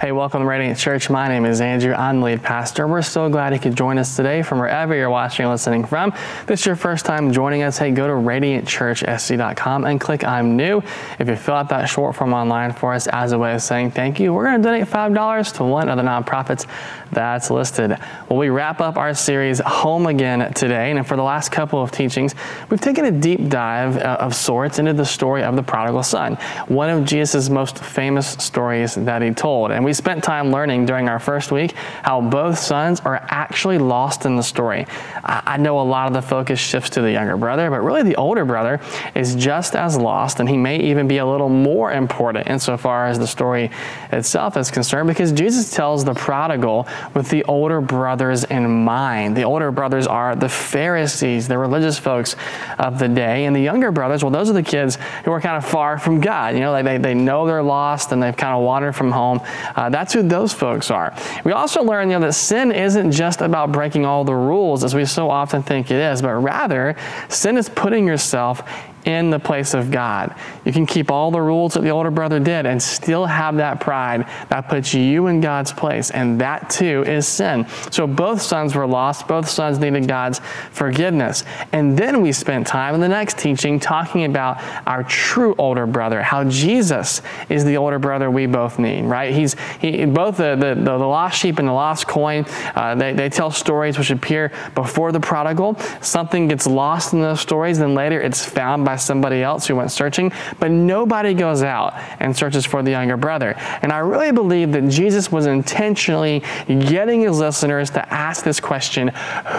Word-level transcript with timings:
Hey, 0.00 0.12
welcome 0.12 0.40
to 0.40 0.46
Radiant 0.46 0.78
Church. 0.78 1.10
My 1.10 1.28
name 1.28 1.44
is 1.44 1.60
Andrew. 1.60 1.92
I'm 1.92 2.20
the 2.20 2.24
lead 2.24 2.42
pastor. 2.42 2.88
We're 2.88 3.02
so 3.02 3.28
glad 3.28 3.52
you 3.52 3.58
could 3.58 3.76
join 3.76 3.98
us 3.98 4.16
today 4.16 4.40
from 4.40 4.58
wherever 4.58 4.94
you're 4.94 5.10
watching 5.10 5.44
and 5.44 5.52
listening 5.52 5.84
from. 5.84 6.14
If 6.14 6.46
this 6.46 6.60
is 6.60 6.66
your 6.66 6.76
first 6.76 7.04
time 7.04 7.34
joining 7.34 7.64
us, 7.64 7.76
hey, 7.76 7.90
go 7.90 8.06
to 8.06 8.14
radiantchurchsc.com 8.14 9.84
and 9.84 10.00
click 10.00 10.24
I'm 10.24 10.56
new. 10.56 10.82
If 11.18 11.28
you 11.28 11.36
fill 11.36 11.52
out 11.52 11.68
that 11.68 11.84
short 11.84 12.16
form 12.16 12.32
online 12.32 12.72
for 12.72 12.94
us 12.94 13.08
as 13.08 13.32
a 13.32 13.38
way 13.38 13.52
of 13.52 13.60
saying 13.60 13.90
thank 13.90 14.18
you, 14.18 14.32
we're 14.32 14.44
going 14.44 14.62
to 14.62 14.66
donate 14.66 14.88
$5 14.88 15.52
to 15.56 15.64
one 15.64 15.90
of 15.90 15.98
the 15.98 16.02
nonprofits 16.02 16.66
that's 17.12 17.50
listed. 17.50 17.90
Well, 18.28 18.38
we 18.38 18.48
wrap 18.48 18.80
up 18.80 18.96
our 18.96 19.12
series 19.14 19.58
Home 19.60 20.06
Again 20.06 20.52
today, 20.54 20.92
and 20.92 21.06
for 21.06 21.16
the 21.16 21.22
last 21.22 21.50
couple 21.50 21.82
of 21.82 21.90
teachings, 21.90 22.34
we've 22.70 22.80
taken 22.80 23.04
a 23.04 23.10
deep 23.10 23.48
dive 23.48 23.96
uh, 23.98 24.16
of 24.20 24.34
sorts 24.34 24.78
into 24.78 24.92
the 24.92 25.04
story 25.04 25.42
of 25.42 25.56
the 25.56 25.62
prodigal 25.62 26.02
son, 26.04 26.36
one 26.68 26.88
of 26.88 27.04
Jesus' 27.04 27.50
most 27.50 27.78
famous 27.78 28.28
stories 28.28 28.94
that 28.94 29.22
he 29.22 29.32
told. 29.32 29.72
And 29.72 29.84
we 29.84 29.89
spent 29.92 30.24
time 30.24 30.50
learning 30.50 30.86
during 30.86 31.08
our 31.08 31.18
first 31.18 31.52
week 31.52 31.72
how 32.02 32.20
both 32.20 32.58
sons 32.58 33.00
are 33.00 33.24
actually 33.28 33.78
lost 33.78 34.26
in 34.26 34.36
the 34.36 34.42
story. 34.42 34.86
I 35.24 35.56
know 35.56 35.80
a 35.80 35.82
lot 35.82 36.06
of 36.06 36.12
the 36.12 36.22
focus 36.22 36.58
shifts 36.58 36.90
to 36.90 37.00
the 37.00 37.12
younger 37.12 37.36
brother, 37.36 37.70
but 37.70 37.80
really 37.80 38.02
the 38.02 38.16
older 38.16 38.44
brother 38.44 38.80
is 39.14 39.34
just 39.34 39.76
as 39.76 39.96
lost, 39.96 40.40
and 40.40 40.48
he 40.48 40.56
may 40.56 40.78
even 40.78 41.08
be 41.08 41.18
a 41.18 41.26
little 41.26 41.48
more 41.48 41.92
important 41.92 42.48
insofar 42.48 43.06
as 43.06 43.18
the 43.18 43.26
story 43.26 43.70
itself 44.12 44.56
is 44.56 44.70
concerned 44.70 45.08
because 45.08 45.32
Jesus 45.32 45.70
tells 45.70 46.04
the 46.04 46.14
prodigal 46.14 46.86
with 47.14 47.28
the 47.30 47.44
older 47.44 47.80
brothers 47.80 48.44
in 48.44 48.84
mind. 48.84 49.36
The 49.36 49.44
older 49.44 49.70
brothers 49.70 50.06
are 50.06 50.34
the 50.36 50.48
Pharisees, 50.48 51.48
the 51.48 51.58
religious 51.58 51.98
folks 51.98 52.36
of 52.78 52.98
the 52.98 53.08
day, 53.08 53.44
and 53.44 53.54
the 53.54 53.60
younger 53.60 53.92
brothers, 53.92 54.22
well, 54.22 54.30
those 54.30 54.50
are 54.50 54.54
the 54.54 54.62
kids 54.62 54.98
who 55.24 55.32
are 55.32 55.40
kind 55.40 55.56
of 55.56 55.64
far 55.68 55.98
from 55.98 56.20
God. 56.20 56.54
You 56.54 56.60
know, 56.60 56.82
they, 56.82 56.98
they 56.98 57.14
know 57.14 57.46
they're 57.46 57.62
lost 57.62 58.12
and 58.12 58.22
they've 58.22 58.36
kind 58.36 58.54
of 58.54 58.62
wandered 58.62 58.94
from 58.94 59.10
home. 59.10 59.40
Uh, 59.80 59.88
that's 59.88 60.12
who 60.12 60.22
those 60.22 60.52
folks 60.52 60.90
are. 60.90 61.16
We 61.42 61.52
also 61.52 61.82
learn, 61.82 62.10
you 62.10 62.18
know, 62.18 62.26
that 62.26 62.34
sin 62.34 62.70
isn't 62.70 63.12
just 63.12 63.40
about 63.40 63.72
breaking 63.72 64.04
all 64.04 64.24
the 64.24 64.34
rules 64.34 64.84
as 64.84 64.94
we 64.94 65.06
so 65.06 65.30
often 65.30 65.62
think 65.62 65.90
it 65.90 65.96
is, 65.96 66.20
but 66.20 66.34
rather 66.34 66.96
sin 67.30 67.56
is 67.56 67.70
putting 67.70 68.06
yourself 68.06 68.60
in 69.04 69.30
the 69.30 69.38
place 69.38 69.74
of 69.74 69.90
God. 69.90 70.34
You 70.64 70.72
can 70.72 70.86
keep 70.86 71.10
all 71.10 71.30
the 71.30 71.40
rules 71.40 71.74
that 71.74 71.82
the 71.82 71.90
older 71.90 72.10
brother 72.10 72.38
did 72.38 72.66
and 72.66 72.82
still 72.82 73.26
have 73.26 73.56
that 73.56 73.80
pride 73.80 74.26
that 74.48 74.68
puts 74.68 74.94
you 74.94 75.26
in 75.26 75.40
God's 75.40 75.72
place, 75.72 76.10
and 76.10 76.40
that 76.40 76.70
too 76.70 77.04
is 77.06 77.26
sin. 77.26 77.66
So 77.90 78.06
both 78.06 78.42
sons 78.42 78.74
were 78.74 78.86
lost, 78.86 79.26
both 79.26 79.48
sons 79.48 79.78
needed 79.78 80.06
God's 80.06 80.40
forgiveness. 80.70 81.44
And 81.72 81.96
then 81.96 82.20
we 82.20 82.32
spent 82.32 82.66
time 82.66 82.94
in 82.94 83.00
the 83.00 83.08
next 83.08 83.38
teaching 83.38 83.80
talking 83.80 84.24
about 84.24 84.62
our 84.86 85.02
true 85.04 85.54
older 85.58 85.86
brother, 85.86 86.22
how 86.22 86.44
Jesus 86.44 87.22
is 87.48 87.64
the 87.64 87.76
older 87.76 87.98
brother 87.98 88.30
we 88.30 88.46
both 88.46 88.78
need, 88.78 89.04
right? 89.04 89.32
He's 89.32 89.56
he, 89.80 90.04
both 90.04 90.36
the, 90.36 90.56
the, 90.56 90.74
the, 90.74 90.96
lost 90.96 91.40
sheep 91.40 91.58
and 91.58 91.68
the 91.68 91.72
lost 91.72 92.06
coin, 92.06 92.44
uh, 92.74 92.94
they, 92.94 93.12
they 93.12 93.28
tell 93.28 93.50
stories 93.50 93.98
which 93.98 94.10
appear 94.10 94.52
before 94.74 95.12
the 95.12 95.20
prodigal. 95.20 95.78
Something 96.00 96.48
gets 96.48 96.66
lost 96.66 97.12
in 97.12 97.20
those 97.20 97.40
stories, 97.40 97.78
then 97.78 97.94
later 97.94 98.20
it's 98.20 98.44
found 98.44 98.84
by 98.84 98.89
by 98.90 98.96
somebody 98.96 99.40
else 99.40 99.68
who 99.68 99.76
went 99.76 99.92
searching, 99.92 100.32
but 100.58 100.68
nobody 100.68 101.32
goes 101.32 101.62
out 101.62 101.94
and 102.18 102.36
searches 102.36 102.66
for 102.66 102.82
the 102.82 102.90
younger 102.90 103.16
brother. 103.16 103.54
And 103.82 103.92
I 103.92 103.98
really 103.98 104.32
believe 104.32 104.72
that 104.72 104.88
Jesus 104.88 105.30
was 105.30 105.46
intentionally 105.46 106.42
getting 106.66 107.20
his 107.20 107.38
listeners 107.38 107.88
to 107.90 108.12
ask 108.12 108.42
this 108.42 108.58
question 108.58 109.08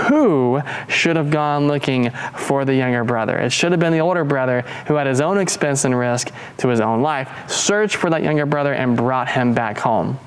who 0.10 0.62
should 0.90 1.16
have 1.16 1.32
gone 1.32 1.70
looking 1.70 2.10
for 2.38 2.66
the 2.66 2.76
younger 2.76 3.06
brother? 3.06 3.38
It 3.38 3.54
should 3.54 3.72
have 3.72 3.80
been 3.80 3.94
the 3.94 4.00
older 4.00 4.26
brother 4.26 4.64
who, 4.88 4.98
at 4.98 5.08
his 5.08 5.22
own 5.22 5.38
expense 5.38 5.86
and 5.86 5.98
risk 5.98 6.30
to 6.58 6.68
his 6.68 6.82
own 6.82 7.02
life, 7.02 7.50
searched 7.50 7.96
for 7.96 8.10
that 8.10 8.24
younger 8.24 8.46
brother 8.46 8.74
and 8.74 8.98
brought 8.98 9.30
him 9.30 9.54
back 9.54 9.78
home. 9.78 10.20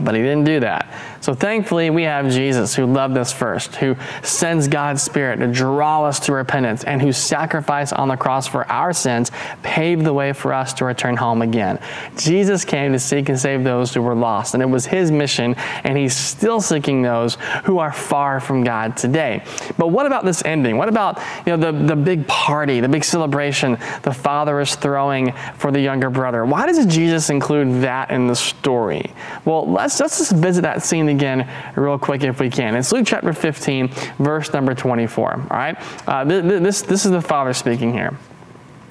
But 0.00 0.14
he 0.14 0.22
didn't 0.22 0.44
do 0.44 0.60
that. 0.60 0.92
So 1.20 1.34
thankfully, 1.34 1.90
we 1.90 2.04
have 2.04 2.30
Jesus 2.30 2.74
who 2.74 2.86
loved 2.86 3.16
us 3.16 3.32
first, 3.32 3.76
who 3.76 3.96
sends 4.22 4.68
God's 4.68 5.02
Spirit 5.02 5.40
to 5.40 5.48
draw 5.48 6.04
us 6.04 6.20
to 6.20 6.32
repentance, 6.32 6.84
and 6.84 7.02
whose 7.02 7.16
sacrifice 7.16 7.92
on 7.92 8.08
the 8.08 8.16
cross 8.16 8.46
for 8.46 8.70
our 8.70 8.92
sins 8.92 9.30
paved 9.62 10.04
the 10.04 10.12
way 10.12 10.32
for 10.32 10.52
us 10.52 10.72
to 10.74 10.84
return 10.84 11.16
home 11.16 11.42
again. 11.42 11.80
Jesus 12.16 12.64
came 12.64 12.92
to 12.92 12.98
seek 12.98 13.28
and 13.28 13.38
save 13.38 13.64
those 13.64 13.92
who 13.92 14.02
were 14.02 14.14
lost, 14.14 14.54
and 14.54 14.62
it 14.62 14.66
was 14.66 14.86
his 14.86 15.10
mission, 15.10 15.54
and 15.84 15.98
he's 15.98 16.16
still 16.16 16.60
seeking 16.60 17.02
those 17.02 17.36
who 17.64 17.78
are 17.78 17.92
far 17.92 18.40
from 18.40 18.62
God 18.62 18.96
today. 18.96 19.42
But 19.76 19.88
what 19.88 20.06
about 20.06 20.24
this 20.24 20.44
ending? 20.44 20.76
What 20.76 20.88
about 20.88 21.18
you 21.46 21.56
know, 21.56 21.72
the, 21.72 21.86
the 21.86 21.96
big 21.96 22.26
party, 22.26 22.80
the 22.80 22.88
big 22.88 23.04
celebration 23.04 23.78
the 24.02 24.12
father 24.12 24.60
is 24.60 24.74
throwing 24.74 25.32
for 25.56 25.72
the 25.72 25.80
younger 25.80 26.10
brother? 26.10 26.44
Why 26.44 26.66
does 26.66 26.84
Jesus 26.86 27.30
include 27.30 27.82
that 27.82 28.10
in 28.10 28.26
the 28.26 28.36
story? 28.36 29.12
Well, 29.44 29.70
let's, 29.70 29.87
let's 30.00 30.18
just 30.18 30.32
visit 30.32 30.62
that 30.62 30.82
scene 30.82 31.08
again 31.08 31.48
real 31.76 31.98
quick 31.98 32.22
if 32.22 32.40
we 32.40 32.50
can. 32.50 32.76
It's 32.76 32.92
Luke 32.92 33.06
chapter 33.06 33.32
15, 33.32 33.88
verse 34.18 34.52
number 34.52 34.74
24. 34.74 35.32
All 35.32 35.46
right? 35.50 35.76
Uh, 36.06 36.24
this, 36.24 36.82
this 36.82 37.06
is 37.06 37.10
the 37.10 37.22
Father 37.22 37.54
speaking 37.54 37.92
here. 37.92 38.16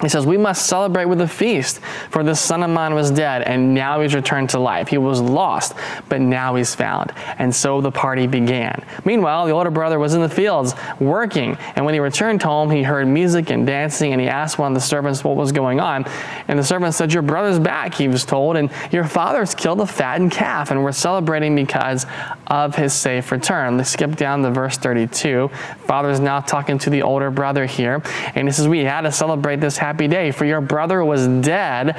He 0.02 0.10
says, 0.10 0.28
We 0.28 0.38
must 0.38 0.68
celebrate 0.68 1.06
with 1.06 1.22
a 1.22 1.28
feast, 1.28 1.80
for 2.12 2.24
this 2.24 2.40
son 2.40 2.62
of 2.62 2.70
mine 2.70 2.94
was 2.94 3.10
dead, 3.10 3.42
and 3.44 3.74
now 3.74 4.00
he's 4.02 4.14
returned 4.14 4.52
to 4.52 4.60
life. 4.60 4.88
He 4.90 4.98
was 4.98 5.20
lost, 5.20 5.74
but 6.08 6.22
now 6.22 6.56
he's 6.56 6.76
found. 6.76 7.12
And 7.40 7.54
so 7.54 7.82
the 7.82 7.92
party 7.92 8.28
began. 8.28 8.84
Meanwhile, 9.06 9.48
the 9.48 9.54
older 9.54 9.72
brother 9.72 9.98
was 9.98 10.14
in 10.14 10.22
the 10.22 10.30
fields 10.30 10.76
working, 11.00 11.58
and 11.76 11.84
when 11.84 11.96
he 11.96 12.00
returned 12.00 12.44
home, 12.44 12.70
he 12.70 12.84
heard 12.84 13.08
music 13.08 13.50
and 13.50 13.66
dancing, 13.66 14.12
and 14.12 14.22
he 14.22 14.28
asked 14.28 14.60
one 14.60 14.72
of 14.72 14.76
the 14.76 14.86
servants 14.86 15.24
what 15.24 15.36
was 15.36 15.52
going 15.52 15.80
on. 15.80 16.06
And 16.48 16.60
the 16.60 16.64
servant 16.64 16.94
said, 16.94 17.12
Your 17.12 17.24
brother's 17.24 17.60
back, 17.60 17.96
he 17.96 18.08
was 18.08 18.24
told, 18.24 18.56
and 18.56 18.70
your 18.92 19.04
father's 19.04 19.56
killed 19.56 19.82
a 19.82 19.88
fattened 19.88 20.32
calf, 20.32 20.70
and 20.70 20.84
we're 20.84 20.92
celebrating 20.92 21.56
because 21.56 22.06
of 22.46 22.76
his 22.76 22.94
safe 22.94 23.32
return. 23.32 23.78
Let's 23.78 23.90
skip 23.90 24.16
down 24.16 24.44
to 24.44 24.52
verse 24.52 24.78
32. 24.78 25.48
Father's 25.86 26.20
now 26.20 26.40
talking 26.40 26.78
to 26.80 26.90
the 26.92 27.02
older 27.02 27.32
brother 27.32 27.66
here, 27.66 28.04
and 28.36 28.48
he 28.48 28.52
says, 28.52 28.68
We 28.68 28.84
had 28.84 29.02
to 29.02 29.12
celebrate 29.12 29.60
this 29.60 29.78
happy 29.88 30.08
day, 30.10 30.32
for 30.32 30.44
your 30.44 30.60
brother 30.60 31.04
was 31.04 31.28
dead 31.28 31.98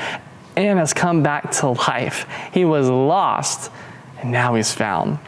and 0.57 0.79
has 0.79 0.93
come 0.93 1.23
back 1.23 1.51
to 1.53 1.71
life. 1.71 2.27
He 2.53 2.67
was 2.67 2.89
lost, 2.89 3.71
and 4.21 4.31
now 4.31 4.55
he's 4.57 4.73
found. 4.73 5.19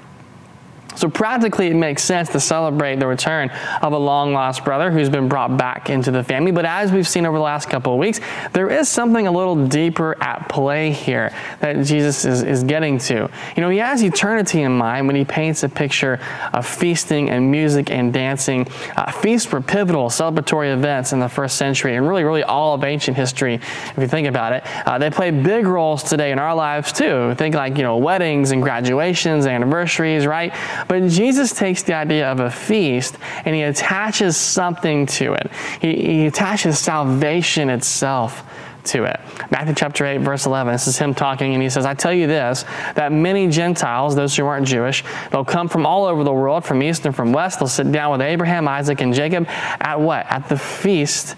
So, 1.00 1.08
practically, 1.08 1.68
it 1.68 1.74
makes 1.74 2.02
sense 2.02 2.28
to 2.30 2.40
celebrate 2.40 3.00
the 3.00 3.06
return 3.06 3.48
of 3.80 3.94
a 3.94 3.98
long 3.98 4.34
lost 4.34 4.66
brother 4.66 4.90
who's 4.90 5.08
been 5.08 5.30
brought 5.30 5.56
back 5.56 5.88
into 5.88 6.10
the 6.10 6.22
family. 6.22 6.52
But 6.52 6.66
as 6.66 6.92
we've 6.92 7.08
seen 7.08 7.24
over 7.24 7.38
the 7.38 7.42
last 7.42 7.70
couple 7.70 7.94
of 7.94 7.98
weeks, 7.98 8.20
there 8.52 8.68
is 8.68 8.86
something 8.86 9.26
a 9.26 9.32
little 9.32 9.66
deeper 9.66 10.22
at 10.22 10.50
play 10.50 10.92
here 10.92 11.34
that 11.60 11.86
Jesus 11.86 12.26
is, 12.26 12.42
is 12.42 12.64
getting 12.64 12.98
to. 12.98 13.30
You 13.56 13.62
know, 13.62 13.70
he 13.70 13.78
has 13.78 14.04
eternity 14.04 14.60
in 14.60 14.76
mind 14.76 15.06
when 15.06 15.16
he 15.16 15.24
paints 15.24 15.62
a 15.62 15.70
picture 15.70 16.20
of 16.52 16.66
feasting 16.66 17.30
and 17.30 17.50
music 17.50 17.90
and 17.90 18.12
dancing. 18.12 18.68
Uh, 18.94 19.10
feasts 19.10 19.50
were 19.50 19.62
pivotal 19.62 20.10
celebratory 20.10 20.70
events 20.70 21.14
in 21.14 21.18
the 21.18 21.28
first 21.30 21.56
century 21.56 21.96
and 21.96 22.06
really, 22.06 22.24
really 22.24 22.42
all 22.42 22.74
of 22.74 22.84
ancient 22.84 23.16
history, 23.16 23.54
if 23.54 23.96
you 23.96 24.06
think 24.06 24.28
about 24.28 24.52
it. 24.52 24.64
Uh, 24.86 24.98
they 24.98 25.08
play 25.08 25.30
big 25.30 25.66
roles 25.66 26.02
today 26.02 26.30
in 26.30 26.38
our 26.38 26.54
lives 26.54 26.92
too. 26.92 27.34
Think 27.36 27.54
like, 27.54 27.78
you 27.78 27.84
know, 27.84 27.96
weddings 27.96 28.50
and 28.50 28.62
graduations, 28.62 29.46
anniversaries, 29.46 30.26
right? 30.26 30.52
But 30.90 31.06
Jesus 31.06 31.54
takes 31.54 31.84
the 31.84 31.94
idea 31.94 32.32
of 32.32 32.40
a 32.40 32.50
feast 32.50 33.16
and 33.44 33.54
he 33.54 33.62
attaches 33.62 34.36
something 34.36 35.06
to 35.06 35.34
it. 35.34 35.48
He, 35.80 35.94
he 35.94 36.26
attaches 36.26 36.80
salvation 36.80 37.70
itself 37.70 38.42
to 38.86 39.04
it. 39.04 39.20
Matthew 39.52 39.76
chapter 39.76 40.04
8, 40.04 40.18
verse 40.18 40.46
11, 40.46 40.72
this 40.72 40.88
is 40.88 40.98
him 40.98 41.14
talking, 41.14 41.54
and 41.54 41.62
he 41.62 41.70
says, 41.70 41.86
I 41.86 41.94
tell 41.94 42.12
you 42.12 42.26
this, 42.26 42.64
that 42.96 43.12
many 43.12 43.48
Gentiles, 43.48 44.16
those 44.16 44.36
who 44.36 44.44
aren't 44.46 44.66
Jewish, 44.66 45.04
they'll 45.30 45.44
come 45.44 45.68
from 45.68 45.86
all 45.86 46.06
over 46.06 46.24
the 46.24 46.32
world, 46.32 46.64
from 46.64 46.82
east 46.82 47.06
and 47.06 47.14
from 47.14 47.32
west. 47.32 47.60
They'll 47.60 47.68
sit 47.68 47.92
down 47.92 48.10
with 48.10 48.20
Abraham, 48.20 48.66
Isaac, 48.66 49.00
and 49.00 49.14
Jacob 49.14 49.46
at 49.48 50.00
what? 50.00 50.26
At 50.28 50.48
the 50.48 50.58
feast 50.58 51.36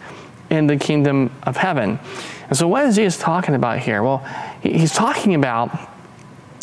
in 0.49 0.66
the 0.66 0.78
kingdom 0.78 1.31
of 1.43 1.58
heaven. 1.58 1.99
And 2.49 2.56
so, 2.56 2.69
what 2.69 2.87
is 2.87 2.96
Jesus 2.96 3.20
talking 3.20 3.54
about 3.54 3.81
here? 3.81 4.02
Well, 4.02 4.26
he's 4.62 4.94
talking 4.94 5.34
about 5.34 5.91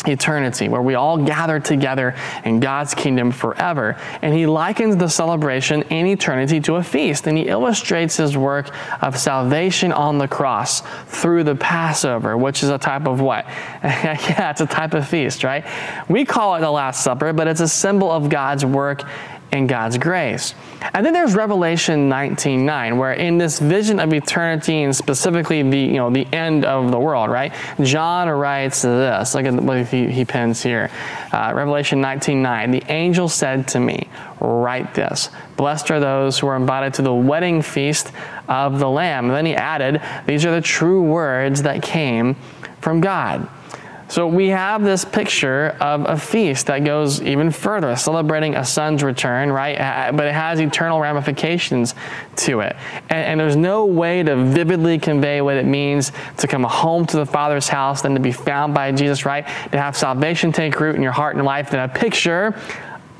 eternity, 0.06 0.68
where 0.68 0.82
we 0.82 0.94
all 0.94 1.18
gather 1.18 1.60
together 1.60 2.14
in 2.44 2.60
God's 2.60 2.94
kingdom 2.94 3.30
forever. 3.30 3.96
And 4.22 4.34
he 4.34 4.46
likens 4.46 4.96
the 4.96 5.08
celebration 5.08 5.82
in 5.82 6.06
eternity 6.06 6.60
to 6.60 6.76
a 6.76 6.82
feast. 6.82 7.26
And 7.26 7.36
he 7.36 7.48
illustrates 7.48 8.16
his 8.16 8.36
work 8.36 8.74
of 9.02 9.18
salvation 9.18 9.92
on 9.92 10.18
the 10.18 10.28
cross 10.28 10.82
through 11.06 11.44
the 11.44 11.54
Passover, 11.54 12.36
which 12.36 12.62
is 12.62 12.70
a 12.70 12.78
type 12.78 13.06
of 13.06 13.20
what? 13.20 13.46
yeah, 13.82 14.50
it's 14.50 14.60
a 14.60 14.66
type 14.66 14.94
of 14.94 15.06
feast, 15.08 15.44
right? 15.44 15.64
We 16.08 16.24
call 16.24 16.56
it 16.56 16.60
the 16.60 16.70
Last 16.70 17.02
Supper, 17.02 17.32
but 17.32 17.46
it's 17.46 17.60
a 17.60 17.68
symbol 17.68 18.10
of 18.10 18.28
God's 18.28 18.64
work 18.64 19.04
in 19.52 19.66
God's 19.66 19.98
grace. 19.98 20.54
And 20.94 21.04
then 21.04 21.12
there's 21.12 21.34
Revelation 21.34 22.08
19:9, 22.08 22.96
where 22.96 23.12
in 23.12 23.38
this 23.38 23.58
vision 23.58 24.00
of 24.00 24.12
eternity 24.12 24.82
and 24.82 24.94
specifically 24.94 25.62
the 25.62 25.78
you 25.78 25.96
know 25.96 26.10
the 26.10 26.26
end 26.32 26.64
of 26.64 26.90
the 26.90 26.98
world, 26.98 27.30
right? 27.30 27.52
John 27.82 28.28
writes 28.28 28.82
this. 28.82 29.34
Look 29.34 29.44
at 29.44 29.54
what 29.54 29.86
he, 29.86 30.06
he 30.10 30.24
pens 30.24 30.62
here. 30.62 30.90
Uh, 31.32 31.52
Revelation 31.54 32.00
19:9. 32.00 32.72
The 32.72 32.84
angel 32.88 33.28
said 33.28 33.68
to 33.68 33.80
me, 33.80 34.08
"Write 34.40 34.94
this: 34.94 35.30
Blessed 35.56 35.90
are 35.90 36.00
those 36.00 36.38
who 36.38 36.46
are 36.46 36.56
invited 36.56 36.94
to 36.94 37.02
the 37.02 37.14
wedding 37.14 37.62
feast 37.62 38.12
of 38.48 38.78
the 38.78 38.88
Lamb." 38.88 39.26
And 39.26 39.34
then 39.34 39.46
he 39.46 39.54
added, 39.54 40.00
"These 40.26 40.46
are 40.46 40.52
the 40.52 40.60
true 40.60 41.02
words 41.02 41.62
that 41.62 41.82
came 41.82 42.36
from 42.80 43.00
God." 43.00 43.48
So 44.10 44.26
we 44.26 44.48
have 44.48 44.82
this 44.82 45.04
picture 45.04 45.76
of 45.78 46.04
a 46.04 46.18
feast 46.18 46.66
that 46.66 46.80
goes 46.80 47.22
even 47.22 47.52
further, 47.52 47.94
celebrating 47.94 48.56
a 48.56 48.64
son's 48.64 49.04
return, 49.04 49.52
right? 49.52 50.10
But 50.10 50.26
it 50.26 50.34
has 50.34 50.60
eternal 50.60 50.98
ramifications 50.98 51.94
to 52.38 52.58
it. 52.58 52.74
And, 53.08 53.24
and, 53.24 53.40
there's 53.40 53.54
no 53.54 53.86
way 53.86 54.24
to 54.24 54.34
vividly 54.34 54.98
convey 54.98 55.40
what 55.42 55.56
it 55.56 55.64
means 55.64 56.10
to 56.38 56.48
come 56.48 56.64
home 56.64 57.06
to 57.06 57.18
the 57.18 57.24
Father's 57.24 57.68
house 57.68 58.02
than 58.02 58.14
to 58.14 58.20
be 58.20 58.32
found 58.32 58.74
by 58.74 58.90
Jesus, 58.90 59.24
right? 59.24 59.46
To 59.70 59.78
have 59.78 59.96
salvation 59.96 60.50
take 60.50 60.80
root 60.80 60.96
in 60.96 61.02
your 61.02 61.12
heart 61.12 61.36
and 61.36 61.44
life 61.44 61.70
than 61.70 61.78
a 61.78 61.88
picture 61.88 62.58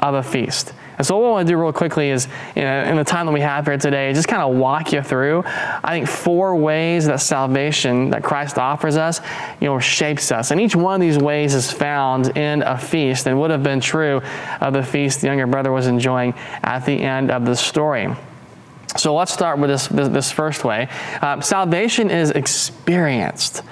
of 0.01 0.15
a 0.15 0.25
feast. 0.25 0.73
And 1.01 1.07
so, 1.07 1.17
what 1.17 1.29
I 1.29 1.31
want 1.31 1.49
to 1.49 1.55
do 1.55 1.57
real 1.57 1.73
quickly 1.73 2.11
is, 2.11 2.29
know, 2.57 2.83
in 2.83 2.97
the 2.97 3.05
time 3.05 3.25
that 3.25 3.33
we 3.33 3.41
have 3.41 3.65
here 3.65 3.79
today, 3.79 4.13
just 4.13 4.29
kind 4.29 4.43
of 4.43 4.55
walk 4.55 4.93
you 4.93 5.01
through, 5.01 5.45
I 5.47 5.93
think, 5.93 6.07
four 6.07 6.55
ways 6.55 7.07
that 7.07 7.23
salvation 7.23 8.11
that 8.11 8.23
Christ 8.23 8.59
offers 8.59 8.99
us, 8.99 9.23
you 9.63 9.69
know, 9.69 9.79
shapes 9.79 10.31
us. 10.31 10.51
And 10.51 10.61
each 10.61 10.77
one 10.77 10.97
of 10.97 11.01
these 11.01 11.17
ways 11.17 11.55
is 11.55 11.73
found 11.73 12.37
in 12.37 12.61
a 12.61 12.77
feast 12.77 13.27
and 13.27 13.41
would 13.41 13.51
have 13.51 13.63
been 13.63 13.81
true 13.81 14.21
of 14.61 14.75
the 14.75 14.83
feast 14.83 15.23
the 15.23 15.29
younger 15.29 15.47
brother 15.47 15.73
was 15.73 15.87
enjoying 15.87 16.35
at 16.63 16.85
the 16.85 17.01
end 17.01 17.31
of 17.31 17.47
the 17.47 17.57
story. 17.57 18.15
So 18.99 19.15
let's 19.15 19.33
start 19.33 19.59
with 19.59 19.71
this, 19.71 19.89
this, 19.89 20.09
this 20.09 20.31
first 20.31 20.65
way. 20.65 20.91
Uh, 21.23 21.41
salvation 21.41 22.11
is 22.11 22.31
experienced. 22.31 23.63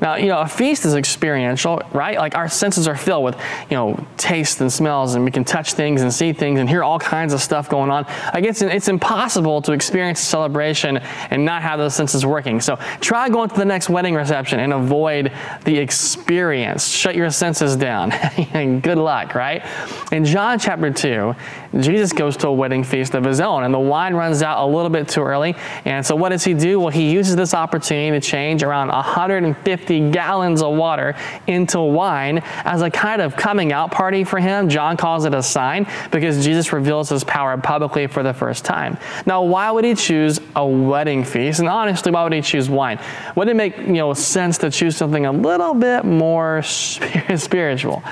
Now, 0.00 0.16
you 0.16 0.26
know, 0.26 0.40
a 0.40 0.48
feast 0.48 0.84
is 0.84 0.94
experiential, 0.94 1.82
right? 1.92 2.18
Like 2.18 2.34
our 2.34 2.48
senses 2.48 2.88
are 2.88 2.96
filled 2.96 3.24
with, 3.24 3.36
you 3.70 3.76
know, 3.76 4.06
taste 4.16 4.60
and 4.60 4.72
smells, 4.72 5.14
and 5.14 5.24
we 5.24 5.30
can 5.30 5.44
touch 5.44 5.74
things 5.74 6.02
and 6.02 6.12
see 6.12 6.32
things 6.32 6.60
and 6.60 6.68
hear 6.68 6.82
all 6.82 6.98
kinds 6.98 7.32
of 7.32 7.40
stuff 7.40 7.68
going 7.68 7.90
on. 7.90 8.04
Like 8.32 8.44
it's, 8.44 8.62
it's 8.62 8.88
impossible 8.88 9.62
to 9.62 9.72
experience 9.72 10.20
a 10.20 10.24
celebration 10.24 10.98
and 10.98 11.44
not 11.44 11.62
have 11.62 11.78
those 11.78 11.94
senses 11.94 12.24
working. 12.26 12.60
So 12.60 12.76
try 13.00 13.28
going 13.28 13.50
to 13.50 13.56
the 13.56 13.64
next 13.64 13.88
wedding 13.88 14.14
reception 14.14 14.60
and 14.60 14.72
avoid 14.72 15.32
the 15.64 15.78
experience. 15.78 16.88
Shut 16.88 17.14
your 17.14 17.30
senses 17.30 17.76
down. 17.76 18.12
and 18.12 18.82
Good 18.82 18.98
luck, 18.98 19.34
right? 19.34 19.64
In 20.12 20.24
John 20.24 20.58
chapter 20.58 20.90
2, 20.90 21.34
Jesus 21.80 22.12
goes 22.12 22.36
to 22.38 22.48
a 22.48 22.52
wedding 22.52 22.84
feast 22.84 23.14
of 23.14 23.24
his 23.24 23.40
own, 23.40 23.64
and 23.64 23.72
the 23.72 23.78
wine 23.78 24.14
runs 24.14 24.42
out 24.42 24.62
a 24.62 24.66
little 24.66 24.90
bit 24.90 25.08
too 25.08 25.22
early. 25.22 25.54
And 25.84 26.04
so 26.04 26.14
what 26.14 26.30
does 26.30 26.44
he 26.44 26.54
do? 26.54 26.80
Well, 26.80 26.90
he 26.90 27.10
uses 27.10 27.36
this 27.36 27.54
opportunity 27.54 28.18
to 28.18 28.26
change 28.26 28.62
around 28.62 28.88
150 28.88 29.83
50 29.84 30.10
gallons 30.12 30.62
of 30.62 30.74
water 30.74 31.14
into 31.46 31.78
wine 31.78 32.38
as 32.64 32.80
a 32.80 32.90
kind 32.90 33.20
of 33.20 33.36
coming 33.36 33.70
out 33.70 33.90
party 33.90 34.24
for 34.24 34.38
him. 34.38 34.70
John 34.70 34.96
calls 34.96 35.26
it 35.26 35.34
a 35.34 35.42
sign 35.42 35.86
because 36.10 36.42
Jesus 36.42 36.72
reveals 36.72 37.10
his 37.10 37.22
power 37.22 37.58
publicly 37.58 38.06
for 38.06 38.22
the 38.22 38.32
first 38.32 38.64
time. 38.64 38.96
Now, 39.26 39.42
why 39.42 39.70
would 39.70 39.84
he 39.84 39.94
choose 39.94 40.40
a 40.56 40.66
wedding 40.66 41.22
feast? 41.22 41.60
And 41.60 41.68
honestly, 41.68 42.10
why 42.12 42.22
would 42.22 42.32
he 42.32 42.40
choose 42.40 42.70
wine? 42.70 42.98
Wouldn't 43.36 43.54
it 43.54 43.58
make 43.58 43.76
you 43.76 43.92
know 43.92 44.14
sense 44.14 44.56
to 44.58 44.70
choose 44.70 44.96
something 44.96 45.26
a 45.26 45.32
little 45.32 45.74
bit 45.74 46.04
more 46.04 46.62
spiritual? 47.36 48.02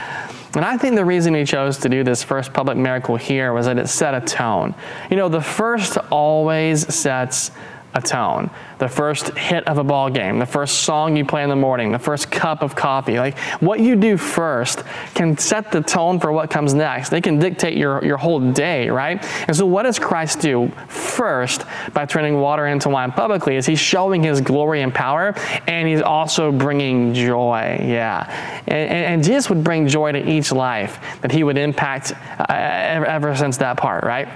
And 0.55 0.67
I 0.67 0.77
think 0.77 0.97
the 0.97 1.05
reason 1.05 1.35
he 1.35 1.47
chose 1.47 1.79
to 1.79 1.89
do 1.89 2.05
this 2.05 2.23
first 2.23 2.53
public 2.53 2.77
miracle 2.77 3.17
here 3.17 3.55
was 3.55 3.65
that 3.65 3.79
it 3.79 3.89
set 3.89 4.13
a 4.13 4.21
tone. 4.21 4.75
You 5.11 5.17
know, 5.17 5.31
the 5.31 5.41
first 5.41 5.97
always 6.11 6.95
sets 6.95 7.51
a 7.95 8.01
tone. 8.01 8.51
The 8.79 8.89
first 8.89 9.37
hit 9.37 9.67
of 9.69 9.79
a 9.79 9.85
ball 9.85 10.11
game, 10.11 10.39
the 10.39 10.47
first 10.47 10.81
song 10.81 11.17
you 11.17 11.25
play 11.25 11.43
in 11.43 11.49
the 11.49 11.57
morning, 11.57 11.93
the 11.93 11.99
first 11.99 12.31
cup 12.31 12.63
of 12.63 12.75
coffee. 12.75 13.19
Like 13.19 13.39
what 13.61 13.81
you 13.81 13.97
do 13.97 14.17
first 14.17 14.83
can 15.15 15.37
set 15.37 15.71
the 15.71 15.83
tone 15.83 16.19
for 16.19 16.33
what 16.33 16.51
comes 16.51 16.75
next. 16.75 17.11
They 17.11 17.21
can 17.21 17.39
dictate 17.39 17.77
your, 17.77 18.05
your 18.05 18.17
whole 18.17 18.41
day, 18.53 18.89
right? 18.89 19.23
And 19.47 19.57
so 19.57 19.67
what 19.67 19.83
does 19.83 19.99
Christ 19.99 20.41
do 20.41 20.69
first 20.89 21.65
by 21.93 22.07
turning 22.07 22.39
water 22.39 22.67
into 22.67 22.89
wine 22.89 23.13
publicly 23.13 23.57
is 23.57 23.67
he's 23.67 23.81
showing 23.81 24.23
his 24.23 24.41
glory 24.41 24.83
and 24.83 24.95
power 24.95 25.35
and 25.67 25.87
he's 25.87 26.03
also 26.03 26.51
bringing 26.51 27.15
joy. 27.15 27.79
Yeah. 27.83 28.61
And, 28.67 28.91
and, 28.91 29.05
and 29.05 29.25
Jesus 29.25 29.49
would 29.51 29.63
bring 29.63 29.87
joy 29.87 30.13
to 30.13 30.31
each 30.31 30.51
life 30.51 30.99
that 31.21 31.31
he 31.31 31.45
would 31.45 31.59
impact 31.59 32.13
uh, 32.13 32.47
ever, 32.49 33.07
ever 33.07 33.37
since 33.37 33.59
that 33.59 33.77
part, 33.77 34.05
right? 34.05 34.29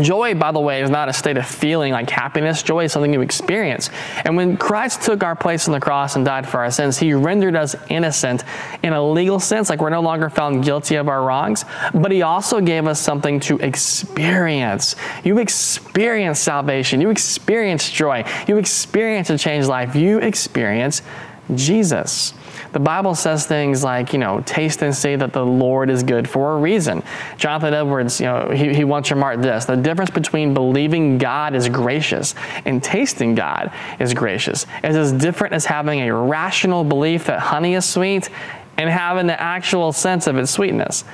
Joy, 0.00 0.34
by 0.34 0.52
the 0.52 0.60
way, 0.60 0.82
is 0.82 0.90
not 0.90 1.08
a 1.08 1.12
state 1.12 1.36
of 1.36 1.46
feeling 1.46 1.92
like 1.92 2.10
happiness. 2.10 2.62
Joy 2.62 2.84
is 2.84 2.92
something 2.92 3.12
you 3.12 3.20
experience. 3.20 3.90
And 4.24 4.36
when 4.36 4.56
Christ 4.56 5.02
took 5.02 5.22
our 5.22 5.36
place 5.36 5.68
on 5.68 5.72
the 5.72 5.80
cross 5.80 6.16
and 6.16 6.24
died 6.24 6.48
for 6.48 6.60
our 6.60 6.70
sins, 6.70 6.98
he 6.98 7.14
rendered 7.14 7.54
us 7.54 7.76
innocent 7.88 8.44
in 8.82 8.92
a 8.92 9.02
legal 9.02 9.38
sense, 9.38 9.70
like 9.70 9.80
we're 9.80 9.90
no 9.90 10.02
longer 10.02 10.28
found 10.28 10.64
guilty 10.64 10.96
of 10.96 11.08
our 11.08 11.22
wrongs, 11.22 11.64
but 11.94 12.10
he 12.10 12.22
also 12.22 12.60
gave 12.60 12.86
us 12.86 13.00
something 13.00 13.40
to 13.40 13.58
experience. 13.58 14.96
You 15.24 15.38
experience 15.38 16.40
salvation, 16.40 17.00
you 17.00 17.10
experience 17.10 17.90
joy, 17.90 18.24
you 18.48 18.58
experience 18.58 19.30
a 19.30 19.38
changed 19.38 19.68
life, 19.68 19.94
you 19.94 20.18
experience 20.18 21.02
Jesus. 21.54 22.34
The 22.76 22.80
Bible 22.80 23.14
says 23.14 23.46
things 23.46 23.82
like, 23.82 24.12
you 24.12 24.18
know, 24.18 24.42
taste 24.44 24.82
and 24.82 24.94
see 24.94 25.16
that 25.16 25.32
the 25.32 25.42
Lord 25.42 25.88
is 25.88 26.02
good 26.02 26.28
for 26.28 26.52
a 26.52 26.58
reason. 26.58 27.02
Jonathan 27.38 27.72
Edwards, 27.72 28.20
you 28.20 28.26
know, 28.26 28.50
he, 28.50 28.74
he 28.74 28.84
wants 28.84 29.08
to 29.08 29.14
remark 29.14 29.40
this 29.40 29.64
the 29.64 29.78
difference 29.78 30.10
between 30.10 30.52
believing 30.52 31.16
God 31.16 31.54
is 31.54 31.70
gracious 31.70 32.34
and 32.66 32.84
tasting 32.84 33.34
God 33.34 33.72
is 33.98 34.12
gracious 34.12 34.66
is 34.84 34.94
as 34.94 35.10
different 35.14 35.54
as 35.54 35.64
having 35.64 36.00
a 36.00 36.14
rational 36.14 36.84
belief 36.84 37.24
that 37.24 37.40
honey 37.40 37.72
is 37.72 37.86
sweet 37.86 38.28
and 38.76 38.90
having 38.90 39.26
the 39.26 39.40
actual 39.40 39.90
sense 39.90 40.26
of 40.26 40.36
its 40.36 40.50
sweetness. 40.50 41.04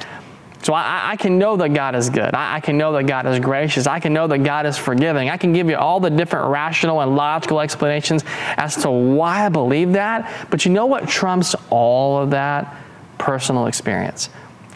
So 0.63 0.75
I, 0.75 1.11
I, 1.11 1.17
can 1.17 1.39
know 1.39 1.57
that 1.57 1.71
God 1.71 1.97
is 1.97 2.09
good. 2.09 2.35
I, 2.35 2.57
I, 2.57 2.61
can 2.61 2.79
know 2.79 2.93
that 2.93 3.05
God 3.05 3.27
is 3.27 3.41
gracious. 3.41 3.89
I 3.89 3.99
can 3.99 4.13
know 4.13 4.29
that 4.29 4.39
God 4.39 4.65
is 4.65 4.79
forgiving. 4.79 5.29
I 5.29 5.37
can 5.37 5.53
give 5.53 5.69
you 5.69 5.77
all 5.77 5.99
the 5.99 6.11
different 6.11 6.51
rational 6.51 7.01
and 7.01 7.17
logical 7.17 7.61
explanations 7.61 8.23
as 8.57 8.77
to 8.83 8.91
why 8.91 9.45
I 9.45 9.49
believe 9.49 9.95
that. 9.95 10.49
But 10.51 10.65
you 10.65 10.71
know 10.71 10.87
what 10.87 11.09
trumps 11.09 11.57
all 11.69 12.23
of 12.23 12.31
that? 12.31 12.77
Personal 13.19 13.67
experience. 13.67 14.31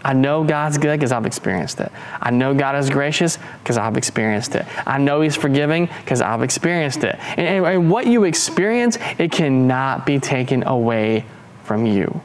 I 0.06 0.12
know 0.12 0.44
God's 0.44 0.79
good 0.79 0.99
because 0.99 1.12
I've 1.12 1.27
experienced 1.27 1.81
it. 1.81 1.91
I 2.21 2.31
know 2.31 2.55
God 2.55 2.77
is 2.77 2.91
gracious 2.91 3.38
because 3.61 3.77
I've 3.77 3.97
experienced 3.97 4.55
it. 4.55 4.65
I 4.87 4.99
know 4.99 5.21
He's 5.21 5.35
forgiving 5.35 5.88
because 6.00 6.21
I've 6.21 6.43
experienced 6.43 7.03
it. 7.05 7.17
And, 7.37 7.41
and, 7.41 7.67
and 7.67 7.91
what 7.91 8.06
you 8.06 8.25
experience, 8.25 8.99
it 9.19 9.33
cannot 9.33 10.06
be 10.06 10.21
taken 10.21 10.65
away 10.65 11.25
from 11.65 11.87
you. 11.87 12.21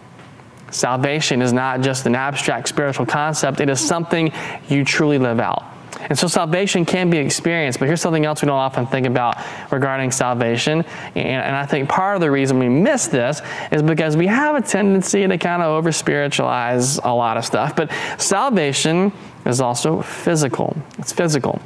Salvation 0.72 1.42
is 1.42 1.54
not 1.54 1.82
just 1.82 2.06
an 2.06 2.16
abstract 2.16 2.68
spiritual 2.68 3.06
concept, 3.06 3.60
it 3.60 3.70
is 3.70 3.80
something 3.80 4.32
you 4.68 4.84
truly 4.84 5.18
live 5.18 5.40
out. 5.40 5.66
And 6.00 6.18
so 6.18 6.28
salvation 6.28 6.86
can 6.86 7.10
be 7.10 7.18
experienced, 7.18 7.80
but 7.80 7.88
here's 7.88 8.02
something 8.02 8.26
else 8.26 8.42
we 8.42 8.48
don't 8.48 8.58
often 8.58 8.88
think 8.88 9.06
about 9.06 9.38
regarding 9.72 10.12
salvation. 10.12 10.84
And, 11.16 11.44
and 11.44 11.56
I 11.56 11.66
think 11.66 11.90
part 11.90 12.16
of 12.16 12.22
the 12.22 12.32
reason 12.32 12.60
we 12.60 12.70
miss 12.70 13.08
this 13.08 13.42
is 13.72 13.84
because 13.84 14.18
we 14.18 14.28
have 14.28 14.56
a 14.56 14.62
tendency 14.62 15.28
to 15.28 15.38
kind 15.38 15.62
of 15.62 15.70
over 15.70 15.92
spiritualize 15.92 16.98
a 16.98 17.14
lot 17.14 17.38
of 17.38 17.46
stuff. 17.46 17.76
But 17.76 17.92
salvation 18.18 19.12
is 19.46 19.62
also 19.62 20.02
physical, 20.02 20.76
it's 20.98 21.14
physical. 21.14 21.62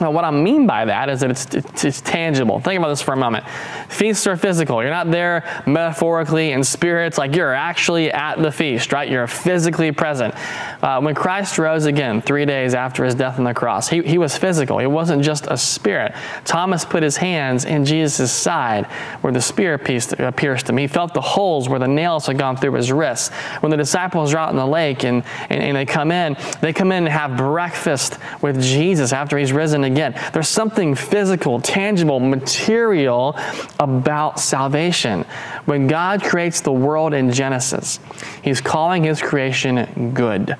Now, 0.00 0.10
what 0.10 0.24
I 0.24 0.30
mean 0.30 0.66
by 0.66 0.84
that 0.84 1.08
is 1.08 1.20
that 1.20 1.30
it's, 1.30 1.46
it's, 1.54 1.84
it's, 1.84 2.00
tangible. 2.00 2.60
Think 2.60 2.78
about 2.78 2.88
this 2.88 3.02
for 3.02 3.14
a 3.14 3.16
moment. 3.16 3.44
Feasts 3.88 4.26
are 4.26 4.36
physical. 4.36 4.82
You're 4.82 4.90
not 4.90 5.10
there 5.10 5.62
metaphorically 5.66 6.52
in 6.52 6.62
spirits, 6.62 7.18
like 7.18 7.34
you're 7.34 7.54
actually 7.54 8.12
at 8.12 8.36
the 8.36 8.52
feast, 8.52 8.92
right? 8.92 9.08
You're 9.08 9.26
physically 9.26 9.92
present. 9.92 10.34
Uh, 10.82 11.00
when 11.00 11.14
Christ 11.14 11.58
rose 11.58 11.86
again 11.86 12.20
three 12.20 12.44
days 12.44 12.74
after 12.74 13.04
his 13.04 13.14
death 13.14 13.38
on 13.38 13.44
the 13.44 13.54
cross, 13.54 13.88
he, 13.88 14.02
he 14.02 14.18
was 14.18 14.36
physical. 14.36 14.78
He 14.78 14.86
wasn't 14.86 15.22
just 15.22 15.46
a 15.46 15.56
spirit. 15.56 16.14
Thomas 16.44 16.84
put 16.84 17.02
his 17.02 17.16
hands 17.16 17.64
in 17.64 17.84
Jesus' 17.84 18.32
side 18.32 18.86
where 19.22 19.32
the 19.32 19.40
spear 19.40 19.78
pierced, 19.78 20.18
uh, 20.20 20.30
pierced 20.32 20.68
him. 20.68 20.76
He 20.76 20.86
felt 20.86 21.14
the 21.14 21.20
holes 21.20 21.68
where 21.68 21.78
the 21.78 21.88
nails 21.88 22.26
had 22.26 22.38
gone 22.38 22.56
through 22.56 22.74
his 22.74 22.92
wrists. 22.92 23.34
When 23.60 23.70
the 23.70 23.76
disciples 23.76 24.34
are 24.34 24.38
out 24.38 24.50
in 24.50 24.56
the 24.56 24.66
lake 24.66 25.04
and, 25.04 25.24
and, 25.48 25.62
and 25.62 25.76
they 25.76 25.86
come 25.86 26.10
in, 26.10 26.36
they 26.60 26.72
come 26.72 26.92
in 26.92 27.04
and 27.04 27.12
have 27.12 27.36
breakfast 27.36 28.18
with 28.42 28.60
Jesus 28.60 29.12
after 29.12 29.38
he's 29.38 29.52
risen 29.52 29.84
again. 29.86 30.14
There's 30.32 30.48
something 30.48 30.94
physical, 30.94 31.60
tangible, 31.60 32.20
material 32.20 33.38
about 33.80 34.40
salvation. 34.40 35.24
When 35.64 35.86
God 35.86 36.22
creates 36.22 36.60
the 36.60 36.72
world 36.72 37.14
in 37.14 37.32
Genesis, 37.32 38.00
He's 38.42 38.60
calling 38.60 39.04
His 39.04 39.20
creation 39.20 40.12
good. 40.14 40.56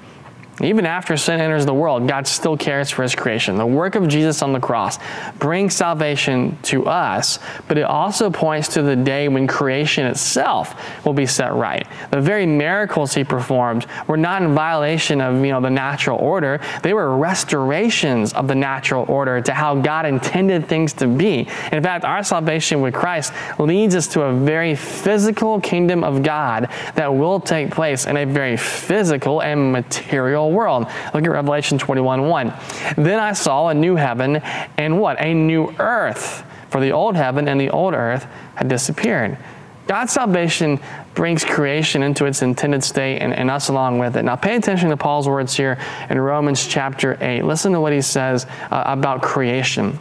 Even 0.62 0.86
after 0.86 1.18
sin 1.18 1.38
enters 1.38 1.66
the 1.66 1.74
world, 1.74 2.08
God 2.08 2.26
still 2.26 2.56
cares 2.56 2.90
for 2.90 3.02
his 3.02 3.14
creation. 3.14 3.56
The 3.56 3.66
work 3.66 3.94
of 3.94 4.08
Jesus 4.08 4.40
on 4.40 4.54
the 4.54 4.60
cross 4.60 4.98
brings 5.38 5.74
salvation 5.74 6.56
to 6.62 6.86
us, 6.86 7.38
but 7.68 7.76
it 7.76 7.82
also 7.82 8.30
points 8.30 8.68
to 8.68 8.82
the 8.82 8.96
day 8.96 9.28
when 9.28 9.46
creation 9.46 10.06
itself 10.06 11.04
will 11.04 11.12
be 11.12 11.26
set 11.26 11.52
right. 11.52 11.86
The 12.10 12.22
very 12.22 12.46
miracles 12.46 13.12
he 13.12 13.22
performed 13.22 13.86
were 14.06 14.16
not 14.16 14.40
in 14.40 14.54
violation 14.54 15.20
of 15.20 15.44
you 15.44 15.52
know, 15.52 15.60
the 15.60 15.68
natural 15.68 16.18
order, 16.18 16.60
they 16.82 16.94
were 16.94 17.18
restorations 17.18 18.32
of 18.32 18.48
the 18.48 18.54
natural 18.54 19.04
order 19.08 19.42
to 19.42 19.52
how 19.52 19.74
God 19.74 20.06
intended 20.06 20.68
things 20.68 20.94
to 20.94 21.06
be. 21.06 21.40
In 21.70 21.82
fact, 21.82 22.06
our 22.06 22.24
salvation 22.24 22.80
with 22.80 22.94
Christ 22.94 23.34
leads 23.58 23.94
us 23.94 24.06
to 24.08 24.22
a 24.22 24.32
very 24.32 24.74
physical 24.74 25.60
kingdom 25.60 26.02
of 26.02 26.22
God 26.22 26.70
that 26.94 27.14
will 27.14 27.40
take 27.40 27.70
place 27.70 28.06
in 28.06 28.16
a 28.16 28.24
very 28.24 28.56
physical 28.56 29.42
and 29.42 29.70
material 29.70 30.45
world. 30.52 30.86
Look 31.14 31.24
at 31.24 31.30
Revelation 31.30 31.78
21 31.78 32.28
1. 32.28 32.52
Then 32.96 33.18
I 33.18 33.32
saw 33.32 33.68
a 33.68 33.74
new 33.74 33.96
heaven 33.96 34.36
and 34.36 35.00
what? 35.00 35.20
A 35.20 35.34
new 35.34 35.74
earth. 35.78 36.44
For 36.70 36.80
the 36.80 36.92
old 36.92 37.16
heaven 37.16 37.48
and 37.48 37.60
the 37.60 37.70
old 37.70 37.94
earth 37.94 38.26
had 38.54 38.68
disappeared. 38.68 39.38
God's 39.86 40.12
salvation 40.12 40.80
brings 41.14 41.44
creation 41.44 42.02
into 42.02 42.26
its 42.26 42.42
intended 42.42 42.82
state 42.82 43.20
and, 43.20 43.32
and, 43.32 43.50
us 43.50 43.68
along 43.68 44.00
with 44.00 44.16
it. 44.16 44.24
Now, 44.24 44.34
pay 44.34 44.56
attention 44.56 44.90
to 44.90 44.96
Paul's 44.96 45.28
words 45.28 45.56
here 45.56 45.78
in 46.10 46.20
Romans 46.20 46.66
chapter 46.66 47.16
8. 47.20 47.42
Listen 47.42 47.72
to 47.72 47.80
what 47.80 47.92
he 47.92 48.00
says 48.00 48.46
uh, 48.70 48.82
about 48.86 49.22
creation. 49.22 49.98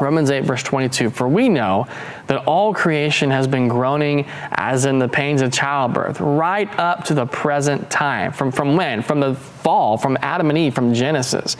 Romans 0.00 0.30
8, 0.30 0.44
verse 0.44 0.62
22 0.62 1.10
For 1.10 1.28
we 1.28 1.48
know 1.48 1.86
that 2.26 2.44
all 2.46 2.74
creation 2.74 3.30
has 3.30 3.46
been 3.46 3.68
groaning 3.68 4.26
as 4.52 4.84
in 4.84 4.98
the 4.98 5.08
pains 5.08 5.42
of 5.42 5.52
childbirth, 5.52 6.20
right 6.20 6.68
up 6.78 7.04
to 7.04 7.14
the 7.14 7.26
present 7.26 7.90
time. 7.90 8.32
From, 8.32 8.52
from 8.52 8.76
when? 8.76 9.02
From 9.02 9.20
the 9.20 9.34
fall, 9.34 9.96
from 9.96 10.18
Adam 10.22 10.50
and 10.50 10.58
Eve, 10.58 10.74
from 10.74 10.94
Genesis. 10.94 11.56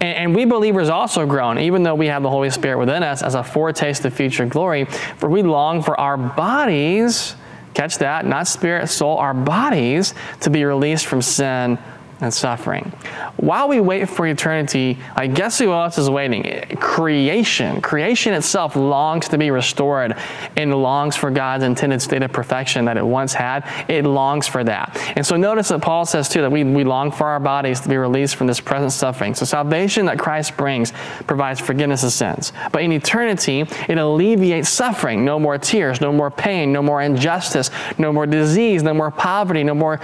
And, 0.00 0.16
and 0.16 0.34
we 0.34 0.44
believers 0.44 0.88
also 0.88 1.26
groan, 1.26 1.58
even 1.58 1.82
though 1.82 1.94
we 1.94 2.06
have 2.06 2.22
the 2.22 2.30
Holy 2.30 2.50
Spirit 2.50 2.78
within 2.78 3.02
us 3.02 3.22
as 3.22 3.34
a 3.34 3.42
foretaste 3.42 4.04
of 4.04 4.14
future 4.14 4.46
glory, 4.46 4.84
for 5.16 5.28
we 5.28 5.42
long 5.42 5.82
for 5.82 5.98
our 5.98 6.16
bodies, 6.16 7.34
catch 7.74 7.98
that, 7.98 8.26
not 8.26 8.46
spirit, 8.46 8.88
soul, 8.88 9.18
our 9.18 9.34
bodies 9.34 10.14
to 10.40 10.50
be 10.50 10.64
released 10.64 11.06
from 11.06 11.22
sin 11.22 11.78
and 12.20 12.32
suffering. 12.32 12.92
While 13.36 13.68
we 13.68 13.80
wait 13.80 14.08
for 14.08 14.26
eternity, 14.26 14.98
I 15.14 15.26
guess 15.26 15.58
who 15.58 15.72
else 15.72 15.98
is 15.98 16.10
waiting? 16.10 16.76
Creation. 16.80 17.80
Creation 17.80 18.34
itself 18.34 18.74
longs 18.76 19.28
to 19.28 19.38
be 19.38 19.50
restored 19.50 20.16
and 20.56 20.74
longs 20.74 21.16
for 21.16 21.30
God's 21.30 21.64
intended 21.64 22.02
state 22.02 22.22
of 22.22 22.32
perfection 22.32 22.86
that 22.86 22.96
it 22.96 23.06
once 23.06 23.32
had. 23.32 23.64
It 23.88 24.04
longs 24.04 24.48
for 24.48 24.64
that. 24.64 24.96
And 25.16 25.24
so 25.24 25.36
notice 25.36 25.68
that 25.68 25.80
Paul 25.80 26.06
says 26.06 26.28
too 26.28 26.40
that 26.42 26.50
we, 26.50 26.64
we 26.64 26.84
long 26.84 27.12
for 27.12 27.26
our 27.26 27.40
bodies 27.40 27.80
to 27.80 27.88
be 27.88 27.96
released 27.96 28.36
from 28.36 28.46
this 28.46 28.60
present 28.60 28.92
suffering. 28.92 29.34
So 29.34 29.44
salvation 29.44 30.06
that 30.06 30.18
Christ 30.18 30.56
brings 30.56 30.92
provides 31.26 31.60
forgiveness 31.60 32.02
of 32.02 32.12
sins. 32.12 32.52
But 32.72 32.82
in 32.82 32.92
eternity, 32.92 33.60
it 33.60 33.98
alleviates 33.98 34.68
suffering. 34.68 35.24
No 35.24 35.38
more 35.38 35.58
tears, 35.58 36.00
no 36.00 36.12
more 36.12 36.30
pain, 36.30 36.72
no 36.72 36.82
more 36.82 37.00
injustice, 37.02 37.70
no 37.96 38.12
more 38.12 38.26
disease, 38.26 38.82
no 38.82 38.94
more 38.94 39.10
poverty, 39.10 39.62
no 39.62 39.74
more 39.74 40.00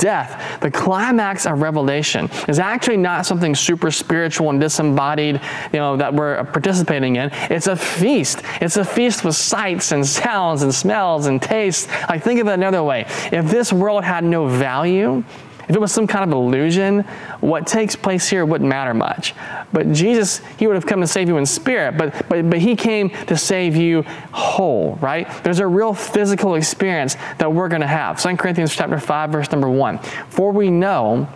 death. 0.00 0.60
The 0.60 0.70
climax 0.70 1.46
of 1.46 1.57
revelation 1.60 2.30
is 2.48 2.58
actually 2.58 2.96
not 2.96 3.26
something 3.26 3.54
super 3.54 3.90
spiritual 3.90 4.50
and 4.50 4.60
disembodied, 4.60 5.40
you 5.72 5.78
know, 5.78 5.96
that 5.96 6.14
we're 6.14 6.44
participating 6.44 7.16
in. 7.16 7.30
It's 7.50 7.66
a 7.66 7.76
feast. 7.76 8.42
It's 8.60 8.76
a 8.76 8.84
feast 8.84 9.24
with 9.24 9.36
sights 9.36 9.92
and 9.92 10.06
sounds 10.06 10.62
and 10.62 10.74
smells 10.74 11.26
and 11.26 11.40
tastes. 11.40 11.88
Like 12.08 12.22
think 12.22 12.40
of 12.40 12.48
it 12.48 12.52
another 12.52 12.82
way. 12.82 13.06
If 13.32 13.50
this 13.50 13.72
world 13.72 14.04
had 14.04 14.24
no 14.24 14.46
value, 14.46 15.24
if 15.68 15.76
it 15.76 15.80
was 15.80 15.92
some 15.92 16.06
kind 16.06 16.24
of 16.24 16.34
illusion, 16.34 17.02
what 17.40 17.66
takes 17.66 17.94
place 17.94 18.26
here 18.26 18.46
wouldn't 18.46 18.68
matter 18.68 18.94
much. 18.94 19.34
But 19.70 19.92
Jesus, 19.92 20.40
He 20.58 20.66
would 20.66 20.76
have 20.76 20.86
come 20.86 21.02
to 21.02 21.06
save 21.06 21.28
you 21.28 21.36
in 21.36 21.44
spirit, 21.44 21.98
but, 21.98 22.26
but, 22.28 22.48
but 22.48 22.58
He 22.58 22.74
came 22.74 23.10
to 23.26 23.36
save 23.36 23.76
you 23.76 24.02
whole, 24.32 24.96
right? 24.96 25.28
There's 25.44 25.60
a 25.60 25.66
real 25.66 25.92
physical 25.92 26.54
experience 26.54 27.16
that 27.36 27.52
we're 27.52 27.68
going 27.68 27.82
to 27.82 27.86
have. 27.86 28.20
2 28.20 28.36
Corinthians 28.36 28.74
chapter 28.74 28.98
5, 28.98 29.30
verse 29.30 29.52
number 29.52 29.68
1. 29.68 29.98
For 30.30 30.52
we 30.52 30.70
know 30.70 31.28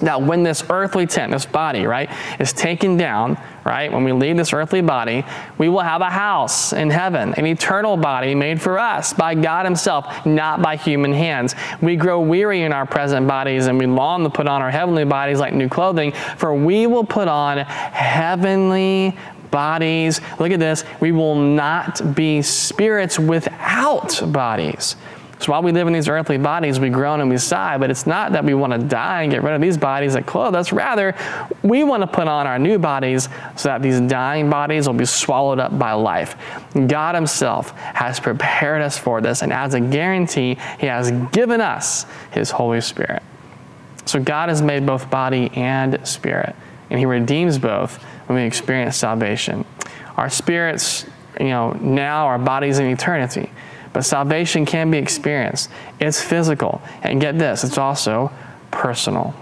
that 0.00 0.22
when 0.22 0.42
this 0.42 0.64
earthly 0.70 1.06
tent, 1.06 1.32
this 1.32 1.46
body, 1.46 1.86
right, 1.86 2.10
is 2.40 2.52
taken 2.52 2.96
down, 2.96 3.40
right, 3.64 3.92
when 3.92 4.04
we 4.04 4.12
leave 4.12 4.36
this 4.36 4.52
earthly 4.52 4.80
body, 4.80 5.24
we 5.58 5.68
will 5.68 5.80
have 5.80 6.00
a 6.00 6.10
house 6.10 6.72
in 6.72 6.90
heaven, 6.90 7.34
an 7.34 7.46
eternal 7.46 7.96
body 7.96 8.34
made 8.34 8.60
for 8.60 8.78
us 8.78 9.12
by 9.12 9.34
God 9.34 9.64
Himself, 9.64 10.24
not 10.26 10.62
by 10.62 10.76
human 10.76 11.12
hands. 11.12 11.54
We 11.80 11.96
grow 11.96 12.20
weary 12.20 12.62
in 12.62 12.72
our 12.72 12.86
present 12.86 13.26
bodies 13.26 13.66
and 13.66 13.78
we 13.78 13.86
long 13.86 14.24
to 14.24 14.30
put 14.30 14.46
on 14.46 14.62
our 14.62 14.70
heavenly 14.70 15.04
bodies 15.04 15.40
like 15.40 15.52
new 15.52 15.68
clothing, 15.68 16.12
for 16.36 16.54
we 16.54 16.86
will 16.86 17.04
put 17.04 17.28
on 17.28 17.58
heavenly 17.58 19.16
bodies. 19.50 20.20
Look 20.38 20.50
at 20.50 20.60
this. 20.60 20.84
We 21.00 21.12
will 21.12 21.34
not 21.34 22.14
be 22.14 22.42
spirits 22.42 23.18
without 23.18 24.20
bodies. 24.32 24.96
So 25.40 25.52
while 25.52 25.62
we 25.62 25.70
live 25.70 25.86
in 25.86 25.92
these 25.92 26.08
earthly 26.08 26.36
bodies, 26.36 26.80
we 26.80 26.90
groan 26.90 27.20
and 27.20 27.30
we 27.30 27.38
sigh, 27.38 27.78
but 27.78 27.90
it's 27.90 28.06
not 28.06 28.32
that 28.32 28.44
we 28.44 28.54
want 28.54 28.72
to 28.72 28.78
die 28.78 29.22
and 29.22 29.30
get 29.30 29.42
rid 29.42 29.54
of 29.54 29.60
these 29.60 29.76
bodies 29.76 30.14
that 30.14 30.26
clothe 30.26 30.54
us. 30.54 30.72
Rather, 30.72 31.14
we 31.62 31.84
want 31.84 32.02
to 32.02 32.06
put 32.08 32.26
on 32.26 32.46
our 32.46 32.58
new 32.58 32.78
bodies 32.78 33.28
so 33.56 33.68
that 33.68 33.80
these 33.80 34.00
dying 34.00 34.50
bodies 34.50 34.88
will 34.88 34.94
be 34.94 35.04
swallowed 35.04 35.60
up 35.60 35.78
by 35.78 35.92
life. 35.92 36.34
God 36.88 37.14
Himself 37.14 37.70
has 37.70 38.18
prepared 38.18 38.82
us 38.82 38.98
for 38.98 39.20
this, 39.20 39.42
and 39.42 39.52
as 39.52 39.74
a 39.74 39.80
guarantee, 39.80 40.58
He 40.80 40.86
has 40.86 41.12
given 41.30 41.60
us 41.60 42.04
His 42.32 42.50
Holy 42.50 42.80
Spirit. 42.80 43.22
So 44.06 44.18
God 44.18 44.48
has 44.48 44.60
made 44.60 44.86
both 44.86 45.08
body 45.08 45.50
and 45.54 46.04
spirit, 46.06 46.56
and 46.90 46.98
He 46.98 47.06
redeems 47.06 47.58
both 47.58 48.02
when 48.26 48.40
we 48.40 48.44
experience 48.44 48.96
salvation. 48.96 49.64
Our 50.16 50.30
spirits, 50.30 51.06
you 51.38 51.48
know, 51.50 51.72
now, 51.74 52.26
our 52.26 52.38
bodies 52.38 52.80
in 52.80 52.86
eternity. 52.86 53.52
But 53.92 54.04
salvation 54.04 54.66
can 54.66 54.90
be 54.90 54.98
experienced. 54.98 55.70
It's 56.00 56.20
physical. 56.22 56.82
And 57.02 57.20
get 57.20 57.38
this, 57.38 57.64
it's 57.64 57.78
also 57.78 58.30
personal. 58.70 59.34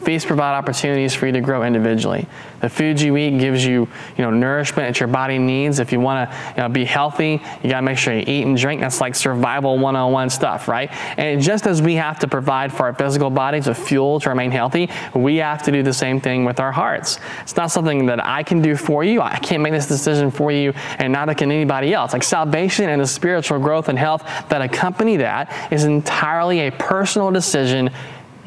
Feasts 0.00 0.26
provide 0.26 0.56
opportunities 0.56 1.14
for 1.14 1.26
you 1.26 1.32
to 1.32 1.40
grow 1.40 1.64
individually. 1.64 2.26
The 2.60 2.68
food 2.68 3.00
you 3.00 3.16
eat 3.16 3.38
gives 3.38 3.64
you, 3.64 3.88
you 4.16 4.24
know, 4.24 4.30
nourishment 4.30 4.88
that 4.88 5.00
your 5.00 5.08
body 5.08 5.38
needs. 5.38 5.78
If 5.78 5.92
you 5.92 6.00
want 6.00 6.30
to 6.30 6.36
you 6.56 6.62
know, 6.62 6.68
be 6.68 6.84
healthy, 6.84 7.42
you 7.62 7.70
got 7.70 7.80
to 7.80 7.82
make 7.82 7.98
sure 7.98 8.14
you 8.14 8.24
eat 8.26 8.46
and 8.46 8.56
drink. 8.56 8.80
That's 8.80 9.00
like 9.00 9.14
survival 9.14 9.78
101 9.78 10.30
stuff, 10.30 10.68
right? 10.68 10.90
And 11.18 11.40
just 11.40 11.66
as 11.66 11.82
we 11.82 11.94
have 11.94 12.18
to 12.20 12.28
provide 12.28 12.72
for 12.72 12.84
our 12.84 12.94
physical 12.94 13.30
bodies 13.30 13.66
with 13.66 13.78
fuel 13.78 14.18
to 14.20 14.28
remain 14.28 14.50
healthy, 14.50 14.90
we 15.14 15.36
have 15.36 15.62
to 15.64 15.72
do 15.72 15.82
the 15.82 15.92
same 15.92 16.20
thing 16.20 16.44
with 16.44 16.58
our 16.60 16.72
hearts. 16.72 17.18
It's 17.42 17.56
not 17.56 17.70
something 17.70 18.06
that 18.06 18.24
I 18.24 18.42
can 18.42 18.62
do 18.62 18.76
for 18.76 19.04
you. 19.04 19.20
I 19.20 19.38
can't 19.38 19.62
make 19.62 19.72
this 19.72 19.86
decision 19.86 20.30
for 20.30 20.50
you, 20.50 20.72
and 20.98 21.12
neither 21.12 21.34
can 21.34 21.52
anybody 21.52 21.92
else. 21.94 22.12
Like 22.12 22.22
salvation 22.22 22.88
and 22.88 23.00
the 23.00 23.06
spiritual 23.06 23.58
growth 23.58 23.88
and 23.88 23.98
health 23.98 24.22
that 24.48 24.62
accompany 24.62 25.16
that 25.18 25.72
is 25.72 25.84
entirely 25.84 26.66
a 26.66 26.72
personal 26.72 27.30
decision 27.30 27.90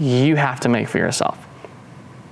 you 0.01 0.35
have 0.35 0.59
to 0.61 0.69
make 0.69 0.87
for 0.87 0.97
yourself. 0.97 1.37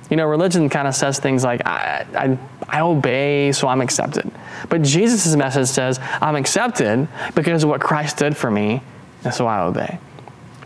You 0.09 0.17
know, 0.17 0.25
religion 0.25 0.69
kind 0.69 0.87
of 0.87 0.95
says 0.95 1.19
things 1.19 1.43
like, 1.43 1.61
I, 1.65 2.05
I, 2.15 2.37
I, 2.67 2.81
obey, 2.81 3.51
so 3.51 3.67
I'm 3.67 3.79
accepted. 3.79 4.31
But 4.67 4.81
Jesus' 4.81 5.35
message 5.35 5.67
says, 5.67 5.99
I'm 6.19 6.35
accepted 6.35 7.07
because 7.35 7.63
of 7.63 7.69
what 7.69 7.79
Christ 7.79 8.17
did 8.17 8.35
for 8.35 8.49
me, 8.49 8.81
and 9.23 9.33
so 9.33 9.45
I 9.45 9.61
obey. 9.61 9.99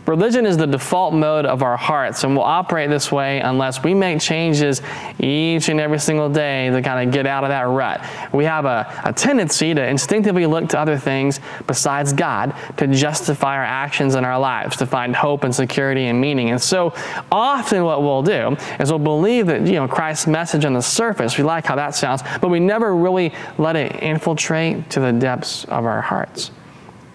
Religion 0.06 0.44
is 0.44 0.58
the 0.58 0.66
default 0.66 1.14
mode 1.14 1.46
of 1.46 1.62
our 1.62 1.76
hearts, 1.78 2.24
and 2.24 2.36
we'll 2.36 2.44
operate 2.44 2.90
this 2.90 3.10
way 3.10 3.40
unless 3.40 3.82
we 3.82 3.94
make 3.94 4.20
changes 4.20 4.82
each 5.18 5.70
and 5.70 5.80
every 5.80 5.98
single 5.98 6.28
day 6.28 6.68
to 6.68 6.82
kind 6.82 7.08
of 7.08 7.14
get 7.14 7.26
out 7.26 7.42
of 7.42 7.48
that 7.48 7.62
rut. 7.62 8.04
We 8.32 8.44
have 8.44 8.66
a, 8.66 9.02
a 9.04 9.12
tendency 9.14 9.72
to 9.72 9.86
instinctively 9.86 10.44
look 10.44 10.68
to 10.70 10.78
other 10.78 10.98
things 10.98 11.40
besides 11.66 12.12
God 12.12 12.54
to 12.76 12.86
justify 12.86 13.56
our 13.56 13.64
actions 13.64 14.14
in 14.14 14.24
our 14.26 14.38
lives, 14.38 14.76
to 14.76 14.86
find 14.86 15.16
hope 15.16 15.42
and 15.42 15.54
security 15.54 16.06
and 16.06 16.20
meaning. 16.20 16.50
And 16.50 16.60
so 16.60 16.92
often 17.32 17.84
what 17.84 18.02
we'll 18.02 18.22
do 18.22 18.56
is 18.78 18.90
we'll 18.90 18.98
believe 18.98 19.46
that, 19.46 19.66
you 19.66 19.74
know, 19.74 19.88
Christ's 19.88 20.26
message 20.26 20.66
on 20.66 20.74
the 20.74 20.82
surface, 20.82 21.38
we 21.38 21.44
like 21.44 21.64
how 21.64 21.76
that 21.76 21.94
sounds, 21.94 22.22
but 22.42 22.48
we 22.48 22.60
never 22.60 22.94
really 22.94 23.32
let 23.56 23.74
it 23.74 24.02
infiltrate 24.02 24.90
to 24.90 25.00
the 25.00 25.12
depths 25.12 25.64
of 25.64 25.86
our 25.86 26.02
hearts. 26.02 26.50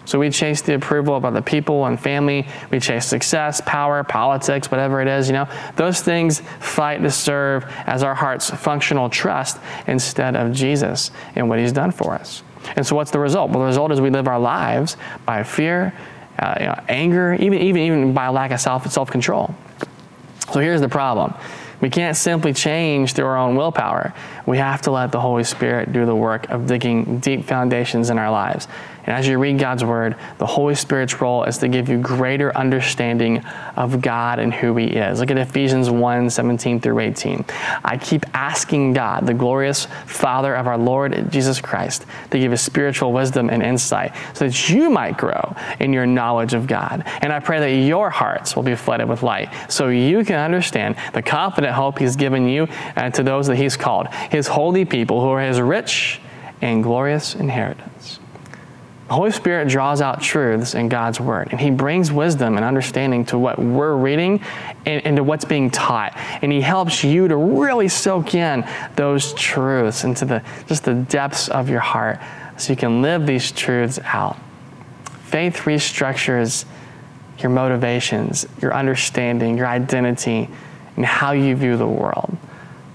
So 0.09 0.17
we 0.17 0.31
chase 0.31 0.63
the 0.63 0.73
approval 0.73 1.15
of 1.15 1.23
other 1.23 1.43
people 1.43 1.85
and 1.85 1.99
family. 1.99 2.47
We 2.71 2.79
chase 2.79 3.05
success, 3.05 3.61
power, 3.63 4.03
politics, 4.03 4.71
whatever 4.71 5.03
it 5.03 5.07
is, 5.07 5.27
you 5.27 5.33
know. 5.33 5.47
Those 5.75 6.01
things 6.01 6.39
fight 6.59 7.03
to 7.03 7.11
serve 7.11 7.63
as 7.85 8.01
our 8.01 8.15
heart's 8.15 8.49
functional 8.49 9.07
trust 9.11 9.59
instead 9.85 10.35
of 10.35 10.51
Jesus 10.51 11.11
and 11.35 11.47
what 11.47 11.59
he's 11.59 11.71
done 11.71 11.91
for 11.91 12.15
us. 12.15 12.41
And 12.75 12.83
so 12.87 12.95
what's 12.95 13.11
the 13.11 13.19
result? 13.19 13.51
Well, 13.51 13.59
the 13.59 13.67
result 13.67 13.91
is 13.91 14.01
we 14.01 14.09
live 14.09 14.27
our 14.27 14.39
lives 14.39 14.97
by 15.27 15.43
fear, 15.43 15.93
uh, 16.39 16.55
you 16.59 16.65
know, 16.65 16.83
anger, 16.89 17.35
even, 17.35 17.59
even, 17.59 17.81
even 17.83 18.13
by 18.15 18.25
a 18.25 18.31
lack 18.31 18.49
of 18.49 18.59
self, 18.59 18.91
self-control. 18.91 19.53
So 20.51 20.59
here's 20.59 20.81
the 20.81 20.89
problem. 20.89 21.35
We 21.81 21.91
can't 21.91 22.17
simply 22.17 22.53
change 22.53 23.13
through 23.13 23.27
our 23.27 23.37
own 23.37 23.55
willpower. 23.55 24.15
We 24.49 24.57
have 24.57 24.81
to 24.81 24.91
let 24.91 25.11
the 25.11 25.19
Holy 25.19 25.43
Spirit 25.43 25.93
do 25.93 26.07
the 26.07 26.15
work 26.15 26.49
of 26.49 26.65
digging 26.65 27.19
deep 27.19 27.45
foundations 27.45 28.09
in 28.09 28.17
our 28.17 28.31
lives. 28.31 28.67
And 29.09 29.17
as 29.17 29.27
you 29.27 29.39
read 29.39 29.57
God's 29.57 29.83
word, 29.83 30.15
the 30.37 30.45
Holy 30.45 30.75
Spirit's 30.75 31.19
role 31.19 31.43
is 31.43 31.57
to 31.59 31.67
give 31.67 31.89
you 31.89 31.97
greater 31.97 32.55
understanding 32.55 33.43
of 33.75 34.01
God 34.01 34.37
and 34.37 34.53
who 34.53 34.75
He 34.75 34.85
is. 34.85 35.19
Look 35.19 35.31
at 35.31 35.37
Ephesians 35.39 35.89
1 35.89 36.29
17 36.29 36.79
through 36.79 36.99
18. 36.99 37.43
I 37.83 37.97
keep 37.97 38.23
asking 38.35 38.93
God, 38.93 39.25
the 39.25 39.33
glorious 39.33 39.87
Father 40.05 40.53
of 40.55 40.67
our 40.67 40.77
Lord 40.77 41.31
Jesus 41.31 41.59
Christ, 41.59 42.05
to 42.29 42.37
give 42.37 42.51
us 42.51 42.61
spiritual 42.61 43.11
wisdom 43.11 43.49
and 43.49 43.63
insight 43.63 44.15
so 44.35 44.45
that 44.45 44.69
you 44.69 44.91
might 44.91 45.17
grow 45.17 45.55
in 45.79 45.91
your 45.91 46.05
knowledge 46.05 46.53
of 46.53 46.67
God. 46.67 47.03
And 47.21 47.33
I 47.33 47.39
pray 47.39 47.59
that 47.59 47.71
your 47.71 48.11
hearts 48.11 48.55
will 48.55 48.63
be 48.63 48.75
flooded 48.75 49.09
with 49.09 49.23
light 49.23 49.49
so 49.71 49.87
you 49.87 50.23
can 50.23 50.39
understand 50.39 50.97
the 51.13 51.23
confident 51.23 51.73
hope 51.73 51.97
He's 51.97 52.15
given 52.15 52.47
you 52.47 52.67
and 52.95 53.11
to 53.15 53.23
those 53.23 53.47
that 53.47 53.55
He's 53.55 53.75
called, 53.75 54.07
His 54.29 54.38
holy 54.47 54.85
people 54.85 55.21
who 55.21 55.29
are 55.29 55.41
His 55.41 55.59
rich 55.59 56.19
and 56.61 56.83
glorious 56.83 57.35
inheritance. 57.35 58.19
The 59.07 59.15
Holy 59.15 59.31
Spirit 59.31 59.69
draws 59.69 60.01
out 60.01 60.21
truths 60.21 60.75
in 60.75 60.87
God's 60.87 61.19
Word, 61.19 61.47
and 61.49 61.59
He 61.59 61.71
brings 61.71 62.11
wisdom 62.11 62.57
and 62.57 62.65
understanding 62.65 63.25
to 63.25 63.39
what 63.39 63.57
we're 63.57 63.95
reading 63.95 64.39
and, 64.85 65.03
and, 65.03 65.17
to 65.17 65.23
what's 65.23 65.45
being 65.45 65.71
taught. 65.71 66.13
And 66.43 66.51
He 66.51 66.61
helps 66.61 67.03
you 67.03 67.27
to 67.27 67.35
really 67.35 67.87
soak 67.87 68.35
in 68.35 68.67
those 68.95 69.33
truths 69.33 70.03
into 70.03 70.25
the, 70.25 70.43
just 70.67 70.85
the 70.85 70.93
depths 70.93 71.49
of 71.49 71.69
your 71.69 71.79
heart 71.79 72.19
so 72.57 72.71
you 72.71 72.77
can 72.77 73.01
live 73.01 73.25
these 73.25 73.51
truths 73.51 73.97
out. 74.03 74.37
Faith 75.23 75.55
restructures 75.61 76.65
your 77.39 77.49
motivations, 77.49 78.45
your 78.61 78.75
understanding, 78.75 79.57
your 79.57 79.67
identity, 79.67 80.49
and 80.95 81.05
how 81.05 81.31
you 81.31 81.55
view 81.55 81.77
the 81.77 81.87
world. 81.87 82.37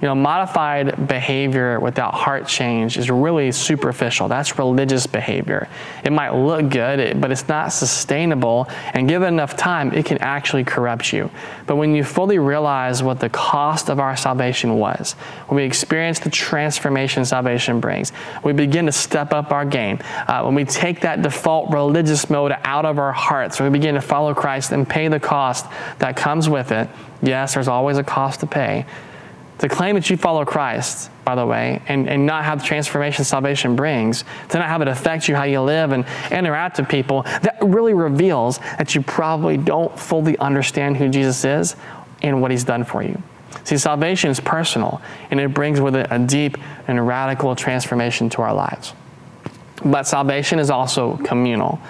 You 0.05 0.11
know, 0.11 0.17
modified 0.17 1.09
behavior 1.09 1.81
without 1.81 2.13
heart 2.13 2.47
change 2.47 2.99
is 2.99 3.11
really 3.11 3.51
superficial. 3.53 4.29
That's 4.29 4.59
religious 4.59 5.07
behavior. 5.07 5.67
It 6.05 6.13
might 6.13 6.35
look 6.35 6.69
good, 6.69 7.23
but 7.23 7.33
it's 7.33 7.49
not 7.49 7.73
sustainable. 7.73 8.69
And 8.93 9.09
given 9.09 9.33
enough 9.33 9.57
time, 9.57 9.95
it 9.95 10.05
can 10.05 10.19
actually 10.19 10.63
corrupt 10.63 11.11
you. 11.15 11.31
But 11.67 11.77
when 11.77 11.95
you 11.95 12.05
fully 12.05 12.39
realize 12.39 13.03
what 13.03 13.19
the 13.19 13.31
cost 13.31 13.89
of 13.89 13.99
our 13.99 14.15
salvation 14.15 14.75
was, 14.75 15.13
when 15.49 15.57
we 15.57 15.63
experience 15.65 16.19
the 16.19 16.29
transformation 16.29 17.25
salvation 17.25 17.81
brings, 17.81 18.13
we 18.43 18.53
begin 18.53 18.85
to 18.85 18.93
step 18.93 19.33
up 19.33 19.53
our 19.53 19.65
game. 19.65 20.01
Uh, 20.29 20.43
when 20.43 20.55
we 20.55 20.67
take 20.67 21.01
that 21.01 21.23
default 21.23 21.73
religious 21.73 22.29
mode 22.29 22.53
out 22.65 22.85
of 22.85 22.99
our 22.99 23.13
hearts, 23.13 23.59
when 23.59 23.73
we 23.73 23.79
begin 23.79 23.95
to 23.95 24.03
follow 24.03 24.35
Christ 24.35 24.71
and 24.71 24.87
pay 24.87 25.09
the 25.09 25.19
cost 25.19 25.65
that 25.99 26.15
comes 26.15 26.47
with 26.47 26.73
it, 26.73 26.91
yes, 27.23 27.55
there's 27.55 27.69
always 27.69 27.97
a 27.97 28.05
cost 28.05 28.41
to 28.41 28.47
pay 28.47 28.85
to 29.59 29.69
claim 29.69 29.95
that 29.95 30.11
you 30.11 30.17
follow 30.17 30.45
Christ, 30.45 31.11
by 31.25 31.35
the 31.35 31.47
way, 31.47 31.81
and, 31.87 32.09
and 32.09 32.27
not 32.27 32.45
have 32.45 32.61
the 32.61 32.67
transformation 32.67 33.25
salvation 33.25 33.77
brings, 33.77 34.25
to 34.49 34.59
not 34.59 34.69
have 34.69 34.83
it 34.83 34.89
affect 34.89 35.29
you 35.29 35.37
how 35.37 35.45
you 35.45 35.61
live 35.61 35.93
and 35.93 36.05
interact 36.31 36.79
with 36.79 36.89
people, 36.89 37.23
that 37.23 37.57
really 37.63 37.95
reveals 37.95 38.59
that 38.59 38.95
you 38.95 39.03
probably 39.03 39.57
don't 39.57 39.97
fully 39.99 40.37
understand 40.39 40.97
who 40.97 41.09
Jesus 41.09 41.45
is 41.45 41.77
and 42.23 42.43
what 42.43 42.51
he's 42.51 42.65
done 42.65 42.85
for 42.85 43.03
you. 43.03 43.23
See, 43.63 43.79
salvation 43.79 44.31
is 44.31 44.41
personal, 44.41 45.01
and 45.31 45.39
it 45.39 45.55
brings 45.55 45.81
with 45.81 45.95
it 45.95 46.09
a 46.11 46.19
deep 46.19 46.59
and 46.89 47.07
radical 47.07 47.55
transformation 47.55 48.29
to 48.31 48.43
our 48.43 48.53
lives. 48.53 48.93
But 49.85 50.07
salvation 50.07 50.59
is 50.59 50.71
also 50.71 51.17
communal. 51.19 51.81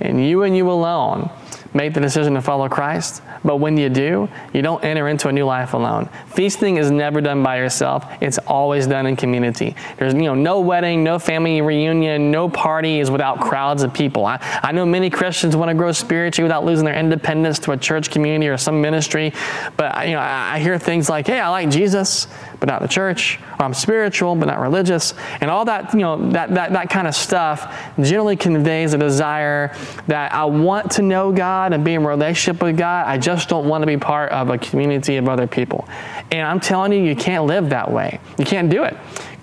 And 0.00 0.24
you 0.24 0.42
and 0.42 0.56
you 0.56 0.70
alone 0.70 1.30
make 1.74 1.92
the 1.92 2.00
decision 2.00 2.34
to 2.34 2.40
follow 2.40 2.68
Christ, 2.68 3.20
but 3.44 3.56
when 3.56 3.76
you 3.76 3.88
do, 3.88 4.28
you 4.52 4.62
don't 4.62 4.82
enter 4.84 5.08
into 5.08 5.28
a 5.28 5.32
new 5.32 5.44
life 5.44 5.74
alone. 5.74 6.08
Feasting 6.28 6.76
is 6.76 6.90
never 6.90 7.20
done 7.20 7.42
by 7.42 7.58
yourself. 7.58 8.06
It's 8.20 8.38
always 8.38 8.86
done 8.86 9.06
in 9.06 9.16
community. 9.16 9.74
There's 9.98 10.14
you 10.14 10.22
know 10.22 10.34
no 10.34 10.60
wedding, 10.60 11.02
no 11.04 11.18
family 11.18 11.60
reunion, 11.60 12.30
no 12.30 12.48
party 12.48 13.00
is 13.00 13.10
without 13.10 13.40
crowds 13.40 13.82
of 13.82 13.92
people. 13.92 14.24
I, 14.24 14.38
I 14.62 14.72
know 14.72 14.86
many 14.86 15.10
Christians 15.10 15.56
want 15.56 15.68
to 15.68 15.74
grow 15.74 15.92
spiritually 15.92 16.44
without 16.44 16.64
losing 16.64 16.84
their 16.84 16.98
independence 16.98 17.58
to 17.60 17.72
a 17.72 17.76
church 17.76 18.10
community 18.10 18.48
or 18.48 18.56
some 18.56 18.80
ministry, 18.80 19.32
but 19.76 20.06
you 20.06 20.14
know 20.14 20.20
I, 20.20 20.54
I 20.54 20.58
hear 20.60 20.78
things 20.78 21.10
like, 21.10 21.26
"Hey, 21.26 21.40
I 21.40 21.48
like 21.48 21.70
Jesus, 21.70 22.28
but 22.64 22.72
not 22.72 22.82
the 22.82 22.88
church," 22.88 23.38
or 23.60 23.66
"I'm 23.66 23.74
spiritual 23.74 24.34
but 24.34 24.46
not 24.46 24.58
religious," 24.58 25.14
and 25.40 25.50
all 25.50 25.64
that 25.66 25.92
you 25.92 26.00
know 26.00 26.30
that 26.30 26.54
that 26.54 26.72
that 26.72 26.90
kind 26.90 27.06
of 27.06 27.14
stuff 27.14 27.72
generally 28.00 28.36
conveys 28.36 28.94
a 28.94 28.98
desire 28.98 29.72
that 30.08 30.32
I 30.32 30.44
want 30.46 30.92
to 30.92 31.02
know 31.02 31.30
God 31.30 31.72
and 31.72 31.84
be 31.84 31.94
in 31.94 32.04
relationship 32.04 32.62
with 32.62 32.76
God. 32.78 33.06
I 33.06 33.18
just 33.18 33.34
just 33.34 33.48
don't 33.48 33.68
want 33.68 33.82
to 33.82 33.86
be 33.86 33.96
part 33.96 34.32
of 34.32 34.50
a 34.50 34.58
community 34.58 35.16
of 35.16 35.28
other 35.28 35.46
people. 35.46 35.86
And 36.30 36.46
I'm 36.46 36.60
telling 36.60 36.92
you, 36.92 37.00
you 37.00 37.16
can't 37.16 37.44
live 37.44 37.70
that 37.70 37.90
way. 37.90 38.18
You 38.38 38.44
can't 38.44 38.70
do 38.70 38.84
it. 38.84 38.96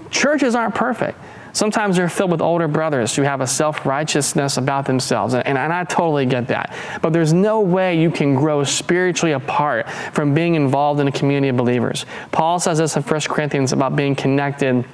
Churches 0.10 0.56
aren't 0.56 0.76
perfect. 0.76 1.20
Sometimes 1.54 1.98
they're 1.98 2.10
filled 2.10 2.32
with 2.32 2.42
older 2.42 2.68
brothers 2.68 3.16
who 3.16 3.24
have 3.24 3.42
a 3.42 3.48
self 3.48 3.86
righteousness 3.86 4.58
about 4.58 4.86
themselves, 4.86 5.34
and, 5.34 5.46
and, 5.46 5.72
I 5.72 5.84
totally 5.84 6.26
get 6.26 6.48
that. 6.48 6.76
But 7.02 7.14
there's 7.14 7.34
no 7.34 7.62
way 7.62 8.00
you 8.00 8.12
can 8.12 8.36
grow 8.36 8.64
spiritually 8.64 9.34
apart 9.34 9.90
from 10.14 10.34
being 10.34 10.56
involved 10.56 11.00
in 11.00 11.08
a 11.08 11.12
community 11.12 11.50
of 11.50 11.58
believers. 11.58 12.06
Paul 12.32 12.60
says 12.60 12.78
this 12.78 12.96
in 12.96 13.04
1 13.04 13.22
Corinthians 13.22 13.74
about 13.74 13.96
being 13.96 14.16
connected 14.16 14.86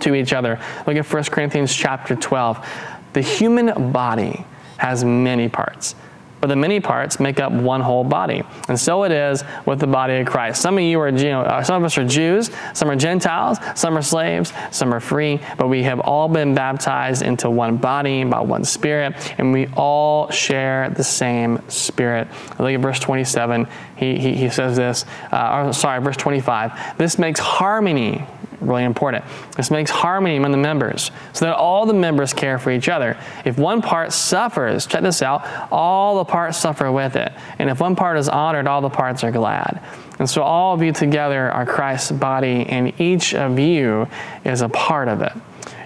to 0.00 0.14
each 0.14 0.32
other. 0.32 0.60
Look 0.86 0.96
at 0.96 1.12
1 1.12 1.24
Corinthians 1.24 1.74
chapter 1.74 2.16
12. 2.16 2.66
The 3.12 3.20
human 3.20 3.92
body 3.92 4.44
has 4.78 5.04
many 5.04 5.48
parts 5.48 5.94
but 6.42 6.48
the 6.48 6.56
many 6.56 6.80
parts 6.80 7.20
make 7.20 7.38
up 7.38 7.52
one 7.52 7.80
whole 7.80 8.02
body. 8.02 8.42
And 8.68 8.78
so 8.78 9.04
it 9.04 9.12
is 9.12 9.44
with 9.64 9.78
the 9.78 9.86
body 9.86 10.16
of 10.16 10.26
Christ. 10.26 10.60
Some 10.60 10.76
of 10.76 10.82
you 10.82 10.98
are, 10.98 11.08
you 11.08 11.30
know, 11.30 11.42
uh, 11.42 11.62
some 11.62 11.76
of 11.76 11.86
us 11.86 11.96
are 11.96 12.04
Jews, 12.04 12.50
some 12.74 12.90
are 12.90 12.96
Gentiles, 12.96 13.58
some 13.76 13.96
are 13.96 14.02
slaves, 14.02 14.52
some 14.72 14.92
are 14.92 14.98
free, 14.98 15.38
but 15.56 15.68
we 15.68 15.84
have 15.84 16.00
all 16.00 16.28
been 16.28 16.52
baptized 16.52 17.22
into 17.22 17.48
one 17.48 17.76
body 17.76 18.24
by 18.24 18.40
one 18.40 18.64
Spirit, 18.64 19.14
and 19.38 19.52
we 19.52 19.68
all 19.76 20.32
share 20.32 20.90
the 20.90 21.04
same 21.04 21.62
Spirit. 21.70 22.26
Look 22.58 22.72
at 22.72 22.80
verse 22.80 22.98
27. 22.98 23.68
He, 23.94 24.18
he, 24.18 24.34
he 24.34 24.50
says 24.50 24.76
this, 24.76 25.04
uh, 25.30 25.66
or, 25.66 25.72
sorry, 25.72 26.02
verse 26.02 26.16
25. 26.16 26.98
This 26.98 27.20
makes 27.20 27.38
harmony 27.38 28.26
really 28.62 28.84
important. 28.84 29.24
This 29.56 29.70
makes 29.70 29.90
harmony 29.90 30.36
among 30.36 30.52
the 30.52 30.58
members 30.58 31.10
so 31.32 31.44
that 31.44 31.56
all 31.56 31.86
the 31.86 31.94
members 31.94 32.32
care 32.32 32.58
for 32.58 32.70
each 32.70 32.88
other. 32.88 33.16
If 33.44 33.58
one 33.58 33.82
part 33.82 34.12
suffers, 34.12 34.86
check 34.86 35.02
this 35.02 35.22
out, 35.22 35.46
all 35.70 36.18
the 36.18 36.24
parts 36.24 36.58
suffer 36.58 36.90
with 36.90 37.16
it. 37.16 37.32
And 37.58 37.70
if 37.70 37.80
one 37.80 37.96
part 37.96 38.16
is 38.18 38.28
honored, 38.28 38.66
all 38.66 38.80
the 38.80 38.90
parts 38.90 39.24
are 39.24 39.30
glad. 39.30 39.82
And 40.18 40.28
so 40.28 40.42
all 40.42 40.74
of 40.74 40.82
you 40.82 40.92
together 40.92 41.50
are 41.50 41.66
Christ's 41.66 42.12
body, 42.12 42.66
and 42.68 43.00
each 43.00 43.34
of 43.34 43.58
you 43.58 44.06
is 44.44 44.60
a 44.60 44.68
part 44.68 45.08
of 45.08 45.22
it. 45.22 45.32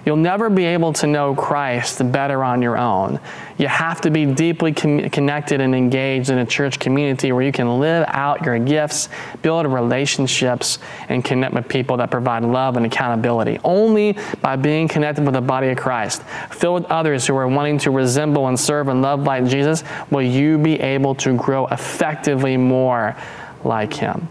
You'll 0.07 0.15
never 0.15 0.49
be 0.49 0.65
able 0.65 0.93
to 0.95 1.09
know 1.09 1.35
Christ 1.35 2.13
better 2.13 2.45
on 2.45 2.63
your 2.63 2.79
own. 2.79 3.19
You 3.59 3.67
have 3.67 4.01
to 4.03 4.11
be 4.11 4.25
deeply 4.25 4.73
com- 4.73 5.11
connected 5.11 5.61
and 5.61 5.75
engaged 5.75 6.31
in 6.31 6.39
a 6.39 6.47
church 6.47 6.79
community 6.79 7.33
where 7.33 7.43
you 7.43 7.51
can 7.51 7.81
live 7.81 8.05
out 8.09 8.45
your 8.45 8.57
gifts, 8.61 9.09
build 9.43 9.67
relationships, 9.67 10.79
and 11.09 11.25
connect 11.25 11.55
with 11.55 11.69
people 11.69 11.97
that 11.97 12.13
provide 12.13 12.45
love 12.45 12.77
and 12.77 12.87
accountability. 12.87 13.59
Only 13.65 14.17
by 14.41 14.55
being 14.55 14.87
connected 14.87 15.25
with 15.25 15.35
the 15.35 15.41
body 15.41 15.71
of 15.71 15.77
Christ, 15.77 16.23
filled 16.51 16.83
with 16.85 16.93
others 16.93 17.27
who 17.27 17.35
are 17.35 17.49
wanting 17.49 17.79
to 17.79 17.91
resemble 17.91 18.47
and 18.47 18.59
serve 18.59 18.87
and 18.87 19.03
love 19.03 19.25
like 19.25 19.47
Jesus, 19.47 19.83
will 20.13 20.23
you 20.23 20.57
be 20.57 20.79
able 20.79 21.17
to 21.17 21.37
grow 21.37 21.67
effectively 21.67 22.57
more 22.57 23.17
like 23.65 23.93
Him. 23.93 24.29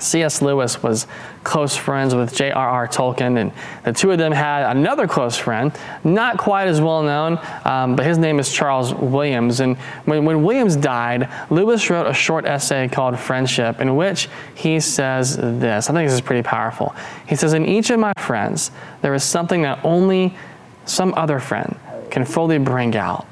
C.S. 0.00 0.42
Lewis 0.42 0.82
was 0.82 1.06
close 1.44 1.76
friends 1.76 2.14
with 2.14 2.34
J.R.R. 2.34 2.88
Tolkien, 2.88 3.38
and 3.38 3.52
the 3.84 3.92
two 3.92 4.10
of 4.10 4.18
them 4.18 4.32
had 4.32 4.70
another 4.76 5.06
close 5.06 5.36
friend, 5.36 5.72
not 6.04 6.38
quite 6.38 6.68
as 6.68 6.80
well 6.80 7.02
known, 7.02 7.38
um, 7.64 7.96
but 7.96 8.04
his 8.04 8.18
name 8.18 8.38
is 8.38 8.52
Charles 8.52 8.92
Williams. 8.94 9.60
And 9.60 9.76
when, 10.04 10.24
when 10.24 10.42
Williams 10.42 10.76
died, 10.76 11.28
Lewis 11.50 11.88
wrote 11.90 12.06
a 12.06 12.14
short 12.14 12.44
essay 12.44 12.88
called 12.88 13.18
Friendship, 13.18 13.80
in 13.80 13.96
which 13.96 14.28
he 14.54 14.80
says 14.80 15.36
this. 15.36 15.88
I 15.88 15.92
think 15.92 16.06
this 16.06 16.14
is 16.14 16.20
pretty 16.20 16.42
powerful. 16.42 16.94
He 17.26 17.36
says, 17.36 17.52
In 17.52 17.66
each 17.66 17.90
of 17.90 17.98
my 17.98 18.12
friends, 18.18 18.70
there 19.02 19.14
is 19.14 19.24
something 19.24 19.62
that 19.62 19.84
only 19.84 20.36
some 20.84 21.14
other 21.16 21.38
friend 21.38 21.78
can 22.10 22.24
fully 22.24 22.58
bring 22.58 22.96
out 22.96 23.26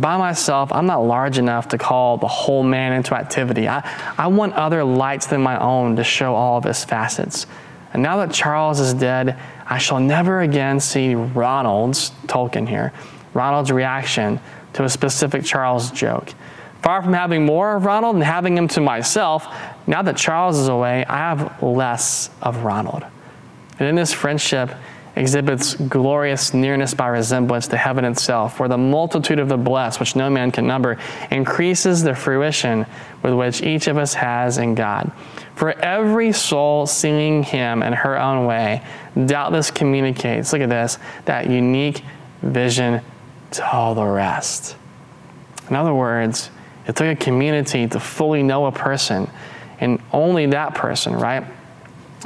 by 0.00 0.16
myself, 0.16 0.72
I'm 0.72 0.86
not 0.86 1.04
large 1.04 1.38
enough 1.38 1.68
to 1.68 1.78
call 1.78 2.16
the 2.16 2.28
whole 2.28 2.62
man 2.62 2.92
into 2.92 3.14
activity. 3.14 3.68
I, 3.68 3.80
I 4.16 4.28
want 4.28 4.54
other 4.54 4.84
lights 4.84 5.26
than 5.26 5.42
my 5.42 5.60
own 5.60 5.96
to 5.96 6.04
show 6.04 6.34
all 6.34 6.58
of 6.58 6.64
his 6.64 6.84
facets. 6.84 7.46
And 7.92 8.02
now 8.02 8.16
that 8.18 8.32
Charles 8.32 8.80
is 8.80 8.94
dead, 8.94 9.38
I 9.66 9.78
shall 9.78 10.00
never 10.00 10.40
again 10.40 10.80
see 10.80 11.14
Ronald's, 11.14 12.10
Tolkien 12.26 12.68
here, 12.68 12.92
Ronald's 13.34 13.70
reaction 13.70 14.40
to 14.74 14.84
a 14.84 14.88
specific 14.88 15.44
Charles 15.44 15.90
joke. 15.90 16.32
Far 16.80 17.02
from 17.02 17.12
having 17.12 17.44
more 17.44 17.76
of 17.76 17.84
Ronald 17.84 18.16
and 18.16 18.24
having 18.24 18.56
him 18.56 18.68
to 18.68 18.80
myself, 18.80 19.46
now 19.86 20.02
that 20.02 20.16
Charles 20.16 20.58
is 20.58 20.68
away, 20.68 21.04
I 21.04 21.18
have 21.18 21.62
less 21.62 22.30
of 22.40 22.64
Ronald. 22.64 23.04
And 23.78 23.88
in 23.88 23.94
this 23.94 24.12
friendship, 24.12 24.70
exhibits 25.14 25.74
glorious 25.74 26.54
nearness 26.54 26.94
by 26.94 27.08
resemblance 27.08 27.66
to 27.68 27.76
heaven 27.76 28.04
itself, 28.04 28.58
where 28.58 28.68
the 28.68 28.78
multitude 28.78 29.38
of 29.38 29.48
the 29.48 29.56
blessed, 29.56 30.00
which 30.00 30.16
no 30.16 30.30
man 30.30 30.50
can 30.50 30.66
number, 30.66 30.98
increases 31.30 32.02
the 32.02 32.14
fruition 32.14 32.86
with 33.22 33.34
which 33.34 33.62
each 33.62 33.88
of 33.88 33.98
us 33.98 34.14
has 34.14 34.58
in 34.58 34.74
God. 34.74 35.12
For 35.54 35.72
every 35.72 36.32
soul 36.32 36.86
seeing 36.86 37.42
him 37.42 37.82
in 37.82 37.92
her 37.92 38.18
own 38.18 38.46
way, 38.46 38.82
doubtless 39.26 39.70
communicates, 39.70 40.52
look 40.52 40.62
at 40.62 40.70
this, 40.70 40.98
that 41.26 41.50
unique 41.50 42.02
vision 42.40 43.02
to 43.52 43.70
all 43.70 43.94
the 43.94 44.04
rest. 44.04 44.76
In 45.68 45.76
other 45.76 45.94
words, 45.94 46.50
it 46.86 46.96
took 46.96 47.06
a 47.06 47.16
community 47.16 47.86
to 47.86 48.00
fully 48.00 48.42
know 48.42 48.66
a 48.66 48.72
person, 48.72 49.30
and 49.78 50.00
only 50.12 50.46
that 50.46 50.74
person, 50.74 51.14
right? 51.14 51.44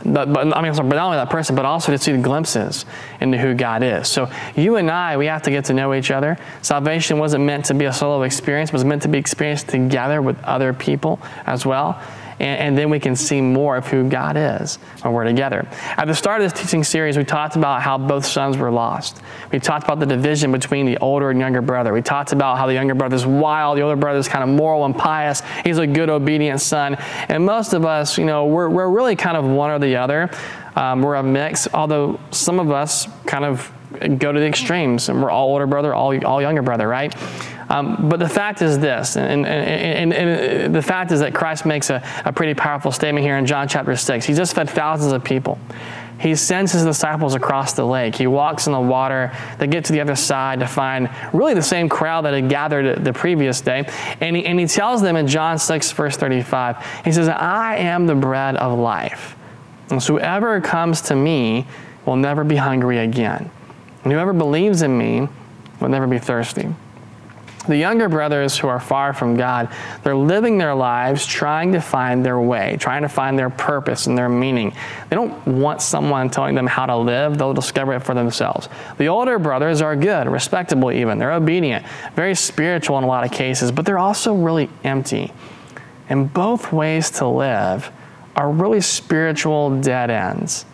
But, 0.05 0.33
but 0.33 0.57
I 0.57 0.63
mean, 0.63 0.75
but 0.75 0.85
not 0.85 1.07
only 1.07 1.17
that 1.17 1.31
person, 1.31 1.57
but 1.57 1.65
also 1.65 1.93
to 1.93 1.99
see 1.99 2.13
the 2.13 2.19
glimpses 2.19 2.85
into 3.21 3.39
who 3.39 3.55
God 3.55 3.83
is. 3.83 4.09
So 4.09 4.31
you 4.55 4.77
and 4.77 4.91
I, 4.91 5.17
we 5.17 5.27
have 5.27 5.43
to 5.43 5.51
get 5.51 5.65
to 5.67 5.75
know 5.75 5.95
each 5.95 6.11
other. 6.11 6.39
Salvation 6.63 7.19
wasn't 7.19 7.45
meant 7.45 7.67
to 7.67 7.75
be 7.75 7.85
a 7.87 7.93
solo 7.93 8.23
experience; 8.23 8.71
it 8.71 8.75
was 8.75 8.85
meant 8.85 9.03
to 9.03 9.09
be 9.09 9.19
experienced 9.19 9.69
together 9.69 10.23
with 10.23 10.43
other 10.45 10.73
people 10.73 11.21
as 11.47 11.65
well 11.65 12.01
and, 12.39 12.61
and, 12.61 12.79
then 12.79 12.91
we 12.91 13.01
can 13.01 13.17
see 13.17 13.41
more 13.41 13.77
of 13.77 13.87
who 13.87 14.09
God 14.09 14.37
is 14.37 14.77
when 15.03 15.13
we're 15.15 15.25
together. 15.25 15.67
At 15.97 16.07
the 16.07 16.15
start 16.15 16.43
of 16.43 16.51
this 16.51 16.61
teaching 16.61 16.85
series, 16.85 17.17
we 17.17 17.25
talked 17.25 17.57
about 17.57 17.83
how 17.83 17.97
both 17.97 18.27
sons 18.27 18.57
were 18.57 18.71
lost. 18.71 19.21
We 19.53 19.59
talked 19.59 19.85
about 19.85 20.01
the 20.01 20.07
division 20.07 20.53
between 20.53 20.87
the 20.87 20.99
older 20.99 21.31
and 21.31 21.41
younger 21.41 21.63
brother. 21.63 21.93
We 21.93 22.03
talked 22.03 22.33
about 22.33 22.59
how 22.59 22.67
the 22.67 22.75
younger 22.75 22.95
brother 22.95 23.17
is 23.17 23.27
wild, 23.27 23.79
the 23.79 23.83
older 23.83 23.97
brother 23.97 24.19
is 24.19 24.29
kind 24.29 24.43
of 24.43 24.51
moral 24.55 24.85
and 24.85 24.97
pious. 24.97 25.43
He's 25.65 25.79
a 25.79 25.87
good, 25.87 26.11
obedient 26.11 26.61
son. 26.61 26.97
And 27.29 27.45
most 27.45 27.73
of 27.73 27.85
us, 27.85 28.19
you 28.19 28.25
know, 28.25 28.47
we're, 28.47 28.69
we're 28.69 28.91
really 28.91 29.17
kind 29.17 29.37
of 29.37 29.45
one 29.45 29.71
or 29.71 29.79
the 29.79 29.97
other. 29.97 30.31
Um, 30.75 31.01
we're 31.01 31.15
a 31.15 31.23
mix, 31.23 31.69
although 31.73 32.21
some 32.31 32.61
of 32.61 32.71
us 32.71 33.09
kind 33.25 33.45
of 33.45 33.73
go 33.97 34.33
to 34.33 34.41
the 34.41 34.47
extremes, 34.47 35.09
and 35.09 35.23
we're 35.23 35.31
all 35.31 35.49
older 35.49 35.67
brother, 35.67 35.95
all, 35.95 36.25
all 36.27 36.41
younger 36.41 36.63
brother, 36.63 36.89
right? 36.89 37.15
Um, 37.69 38.09
but 38.09 38.21
the 38.21 38.29
fact 38.29 38.63
is 38.63 38.79
this, 38.79 39.17
and, 39.17 39.45
and, 39.45 40.13
and, 40.13 40.31
and, 40.31 40.75
the 40.75 40.83
fact 40.83 41.11
is 41.11 41.21
that 41.21 41.35
Christ 41.35 41.67
makes 41.67 41.91
a, 41.91 42.03
a 42.25 42.33
pretty 42.33 42.55
powerful 42.55 42.93
statement 42.93 43.27
here 43.27 43.37
in 43.37 43.47
John 43.47 43.67
chapter 43.67 43.97
6. 43.97 44.25
He 44.25 44.35
just 44.35 44.55
fed 44.55 44.71
thousands 44.71 45.13
of 45.13 45.25
people. 45.25 45.59
He 46.19 46.35
sends 46.35 46.73
his 46.73 46.85
disciples 46.85 47.35
across 47.35 47.75
the 47.75 47.85
lake. 47.85 48.15
He 48.15 48.27
walks 48.27 48.67
in 48.67 48.73
the 48.73 48.81
water. 48.81 49.33
They 49.59 49.67
get 49.67 49.85
to 49.87 49.93
the 49.93 50.01
other 50.01 50.17
side 50.17 50.61
to 50.61 50.67
find 50.67 51.11
really 51.33 51.55
the 51.55 51.63
same 51.63 51.89
crowd 51.89 52.25
that 52.25 52.33
had 52.33 52.49
gathered 52.49 53.05
the 53.05 53.13
previous 53.13 53.61
day. 53.61 53.89
And 54.21 54.35
he, 54.35 54.47
and 54.47 54.59
he 54.59 54.67
tells 54.67 55.03
them 55.03 55.17
in 55.17 55.27
John 55.27 55.59
6, 55.59 55.93
verse 55.93 56.17
35, 56.17 57.03
he 57.05 57.13
says, 57.13 57.29
I 57.29 57.77
am 57.77 58.07
the 58.07 58.15
bread 58.15 58.57
of 58.57 58.79
life. 58.79 59.37
And 59.91 60.03
so 60.03 60.15
whoever 60.15 60.61
comes 60.61 61.03
to 61.03 61.17
me 61.17 61.67
will 62.07 62.17
never 62.17 62.45
be 62.45 62.57
hungry 62.57 62.99
again. 62.99 63.51
And 64.07 64.13
whoever 64.13 64.33
believes 64.33 64.83
in 64.83 64.97
me 64.97 65.29
will 65.81 65.89
never 65.89 66.07
be 66.07 66.21
thirsty. 66.21 66.73
The 67.67 67.77
younger 67.77 68.09
brothers 68.09 68.57
who 68.57 68.69
are 68.69 68.79
far 68.79 69.13
from 69.13 69.37
God, 69.37 69.69
they're 70.05 70.15
living 70.15 70.59
their 70.59 70.77
lives 70.77 71.27
trying 71.27 71.73
to 71.73 71.81
find 71.81 72.25
their 72.25 72.39
way, 72.39 72.77
trying 72.79 73.03
to 73.03 73.09
find 73.09 73.37
their 73.37 73.51
purpose 73.51 74.07
and 74.07 74.17
their 74.17 74.29
meaning. 74.29 74.73
They 75.11 75.17
don't 75.17 75.45
want 75.45 75.83
someone 75.83 76.31
telling 76.31 76.55
them 76.55 76.69
how 76.69 76.87
to 76.87 76.97
live, 76.97 77.37
they'll 77.37 77.53
discover 77.53 77.95
it 77.95 78.05
for 78.05 78.15
themselves. 78.15 78.69
The 78.97 79.09
older 79.09 79.41
brothers 79.41 79.83
are 79.83 79.97
good, 79.97 80.29
respectable 80.29 80.93
even. 80.93 81.19
They're 81.19 81.33
obedient, 81.33 81.85
very 82.15 82.37
spiritual 82.37 82.99
in 82.99 83.03
a 83.03 83.09
lot 83.09 83.25
of 83.25 83.33
cases, 83.33 83.73
but 83.73 83.87
they're 83.87 83.99
also 83.99 84.37
really 84.37 84.71
empty. 84.85 85.33
And 86.09 86.33
both 86.33 86.73
ways 86.73 87.11
to 87.11 87.27
live 87.27 87.91
are 88.37 88.53
really 88.53 88.83
spiritual 88.83 89.81
dead 89.81 90.11
ends. 90.11 90.65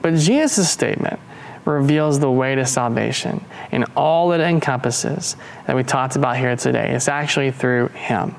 But 0.00 0.14
Jesus' 0.14 0.70
statement 0.70 1.20
reveals 1.68 2.18
the 2.18 2.30
way 2.30 2.54
to 2.54 2.64
salvation 2.64 3.44
and 3.70 3.84
all 3.94 4.32
it 4.32 4.40
encompasses 4.40 5.36
that 5.66 5.76
we 5.76 5.84
talked 5.84 6.16
about 6.16 6.36
here 6.36 6.56
today. 6.56 6.94
It's 6.94 7.08
actually 7.08 7.50
through 7.50 7.88
Him. 7.88 8.34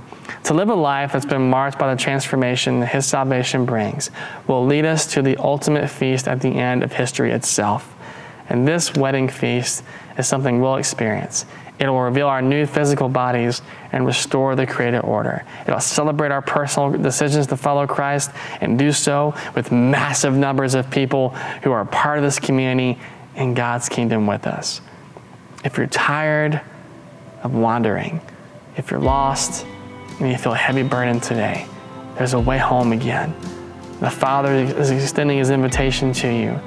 To 0.45 0.53
live 0.53 0.69
a 0.69 0.75
life 0.75 1.13
that's 1.13 1.25
been 1.25 1.49
marked 1.49 1.77
by 1.77 1.93
the 1.93 1.99
transformation 1.99 2.79
that 2.79 2.87
His 2.87 3.05
salvation 3.05 3.65
brings 3.65 4.09
will 4.47 4.65
lead 4.65 4.85
us 4.85 5.05
to 5.13 5.21
the 5.21 5.37
ultimate 5.37 5.89
feast 5.89 6.27
at 6.27 6.41
the 6.41 6.49
end 6.49 6.83
of 6.83 6.93
history 6.93 7.31
itself. 7.31 7.95
And 8.49 8.67
this 8.67 8.95
wedding 8.95 9.29
feast 9.29 9.83
is 10.17 10.27
something 10.27 10.59
we'll 10.59 10.77
experience. 10.77 11.45
It 11.79 11.87
will 11.87 12.01
reveal 12.01 12.27
our 12.27 12.41
new 12.41 12.65
physical 12.65 13.07
bodies 13.07 13.61
and 13.91 14.05
restore 14.05 14.55
the 14.55 14.67
created 14.67 14.99
order. 14.99 15.45
It 15.65 15.71
will 15.71 15.79
celebrate 15.79 16.31
our 16.31 16.41
personal 16.41 16.91
decisions 16.91 17.47
to 17.47 17.57
follow 17.57 17.87
Christ 17.87 18.31
and 18.59 18.77
do 18.77 18.91
so 18.91 19.33
with 19.55 19.71
massive 19.71 20.35
numbers 20.35 20.75
of 20.75 20.91
people 20.91 21.29
who 21.63 21.71
are 21.71 21.85
part 21.85 22.17
of 22.17 22.23
this 22.23 22.37
community 22.37 22.99
in 23.39 23.54
God's 23.54 23.89
kingdom 23.89 24.28
with 24.28 24.45
us. 24.45 24.82
If 25.63 25.78
you're 25.78 25.88
tired 25.88 26.62
of 27.41 27.56
wandering, 27.56 28.21
if 28.78 28.91
you're 28.91 28.99
lost 28.99 29.65
and 30.19 30.30
you 30.30 30.38
feel 30.38 30.54
a 30.54 30.58
heavy 30.58 30.84
burden 30.84 31.19
today, 31.19 31.65
there's 32.17 32.34
a 32.34 32.39
way 32.39 32.58
home 32.58 32.91
again. 32.91 33.34
The 34.02 34.10
Father 34.10 34.54
is 34.54 34.91
extending 34.91 35.39
his 35.39 35.49
invitation 35.49 36.13
to 36.13 36.28
you. 36.28 36.60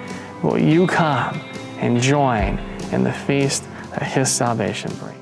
Will 0.43 0.59
you 0.59 0.87
come 0.87 1.41
and 1.79 2.01
join 2.01 2.59
in 2.91 3.05
the 3.05 3.13
feast 3.13 3.65
that 3.91 4.03
his 4.03 4.31
salvation 4.31 4.91
brings? 4.97 5.19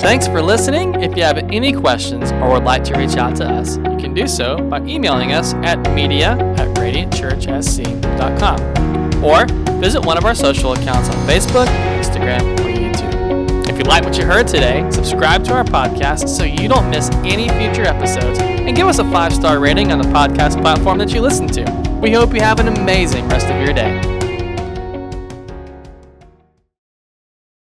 Thanks 0.00 0.26
for 0.26 0.40
listening. 0.40 1.02
If 1.02 1.16
you 1.16 1.24
have 1.24 1.38
any 1.38 1.74
questions 1.74 2.32
or 2.32 2.52
would 2.52 2.64
like 2.64 2.82
to 2.84 2.98
reach 2.98 3.16
out 3.16 3.36
to 3.36 3.44
us, 3.44 3.76
you 3.76 3.98
can 3.98 4.14
do 4.14 4.26
so 4.26 4.56
by 4.56 4.80
emailing 4.80 5.32
us 5.32 5.52
at 5.54 5.78
media 5.92 6.38
at 6.56 6.68
radiantchurchsc.com 6.78 8.99
or 9.22 9.46
visit 9.80 10.04
one 10.04 10.18
of 10.18 10.24
our 10.24 10.34
social 10.34 10.72
accounts 10.72 11.08
on 11.08 11.16
Facebook, 11.26 11.66
Instagram, 11.98 12.40
or 12.60 12.70
YouTube. 12.70 13.68
If 13.68 13.78
you 13.78 13.84
like 13.84 14.04
what 14.04 14.16
you 14.18 14.24
heard 14.24 14.46
today, 14.46 14.88
subscribe 14.90 15.44
to 15.44 15.52
our 15.52 15.64
podcast 15.64 16.28
so 16.28 16.44
you 16.44 16.68
don't 16.68 16.90
miss 16.90 17.10
any 17.24 17.48
future 17.48 17.84
episodes 17.84 18.38
and 18.40 18.76
give 18.76 18.86
us 18.86 18.98
a 18.98 19.10
five 19.10 19.32
star 19.32 19.58
rating 19.58 19.92
on 19.92 19.98
the 19.98 20.08
podcast 20.08 20.60
platform 20.60 20.98
that 20.98 21.12
you 21.12 21.20
listen 21.20 21.46
to. 21.48 21.98
We 22.00 22.12
hope 22.12 22.34
you 22.34 22.40
have 22.40 22.60
an 22.60 22.68
amazing 22.68 23.28
rest 23.28 23.46
of 23.46 23.64
your 23.64 23.74
day. 23.74 24.19